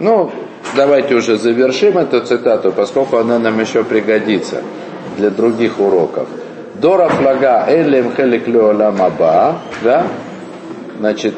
[0.01, 0.31] Ну,
[0.77, 4.63] давайте уже завершим эту цитату, поскольку она нам еще пригодится
[5.17, 6.29] для других уроков.
[6.75, 10.07] Дора флага элем хеликлю аба, да?
[10.99, 11.35] Значит,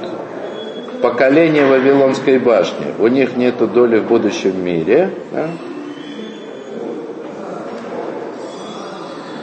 [1.03, 2.95] поколение Вавилонской башни.
[2.99, 5.11] У них нет доли в будущем мире.
[5.33, 5.47] Да?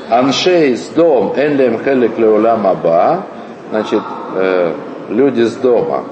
[0.09, 3.25] Аншей с дом эндем хелек леулам аба,
[3.71, 4.03] значит,
[4.35, 4.73] э,
[5.09, 6.03] люди с дома,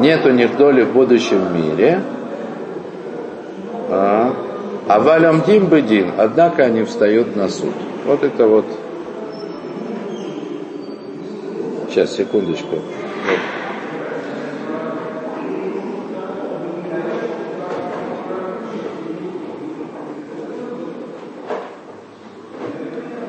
[0.00, 2.02] нет у них доли в будущем мире,
[3.90, 4.34] а,
[4.88, 7.74] а валям дим бедин, однако они встают на суд.
[8.06, 8.64] Вот это вот.
[11.88, 12.76] Сейчас, секундочку.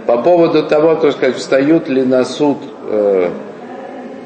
[0.06, 2.58] По поводу того, то сказать, встают ли на суд
[2.88, 3.30] э,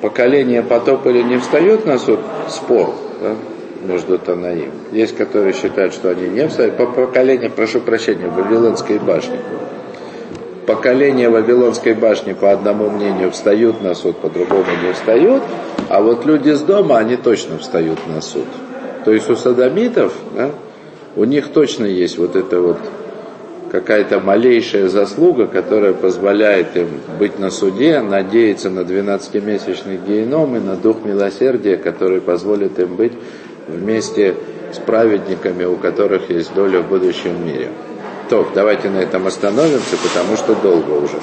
[0.01, 2.19] поколение потопа или не встают на суд,
[2.49, 3.35] спор да,
[3.87, 4.71] между Танаим.
[4.91, 6.77] Есть, которые считают, что они не встают.
[6.77, 9.39] По поколению, прошу прощения, Вавилонской башни.
[10.65, 15.43] Поколение Вавилонской башни, по одному мнению, встают на суд, по другому не встают.
[15.89, 18.47] А вот люди с дома, они точно встают на суд.
[19.05, 20.49] То есть у садомитов, да,
[21.15, 22.77] у них точно есть вот это вот
[23.71, 26.87] какая-то малейшая заслуга, которая позволяет им
[27.19, 33.13] быть на суде, надеяться на 12-месячный геном и на дух милосердия, который позволит им быть
[33.67, 34.35] вместе
[34.73, 37.69] с праведниками, у которых есть доля в будущем мире.
[38.29, 41.17] То, давайте на этом остановимся, потому что долго уже.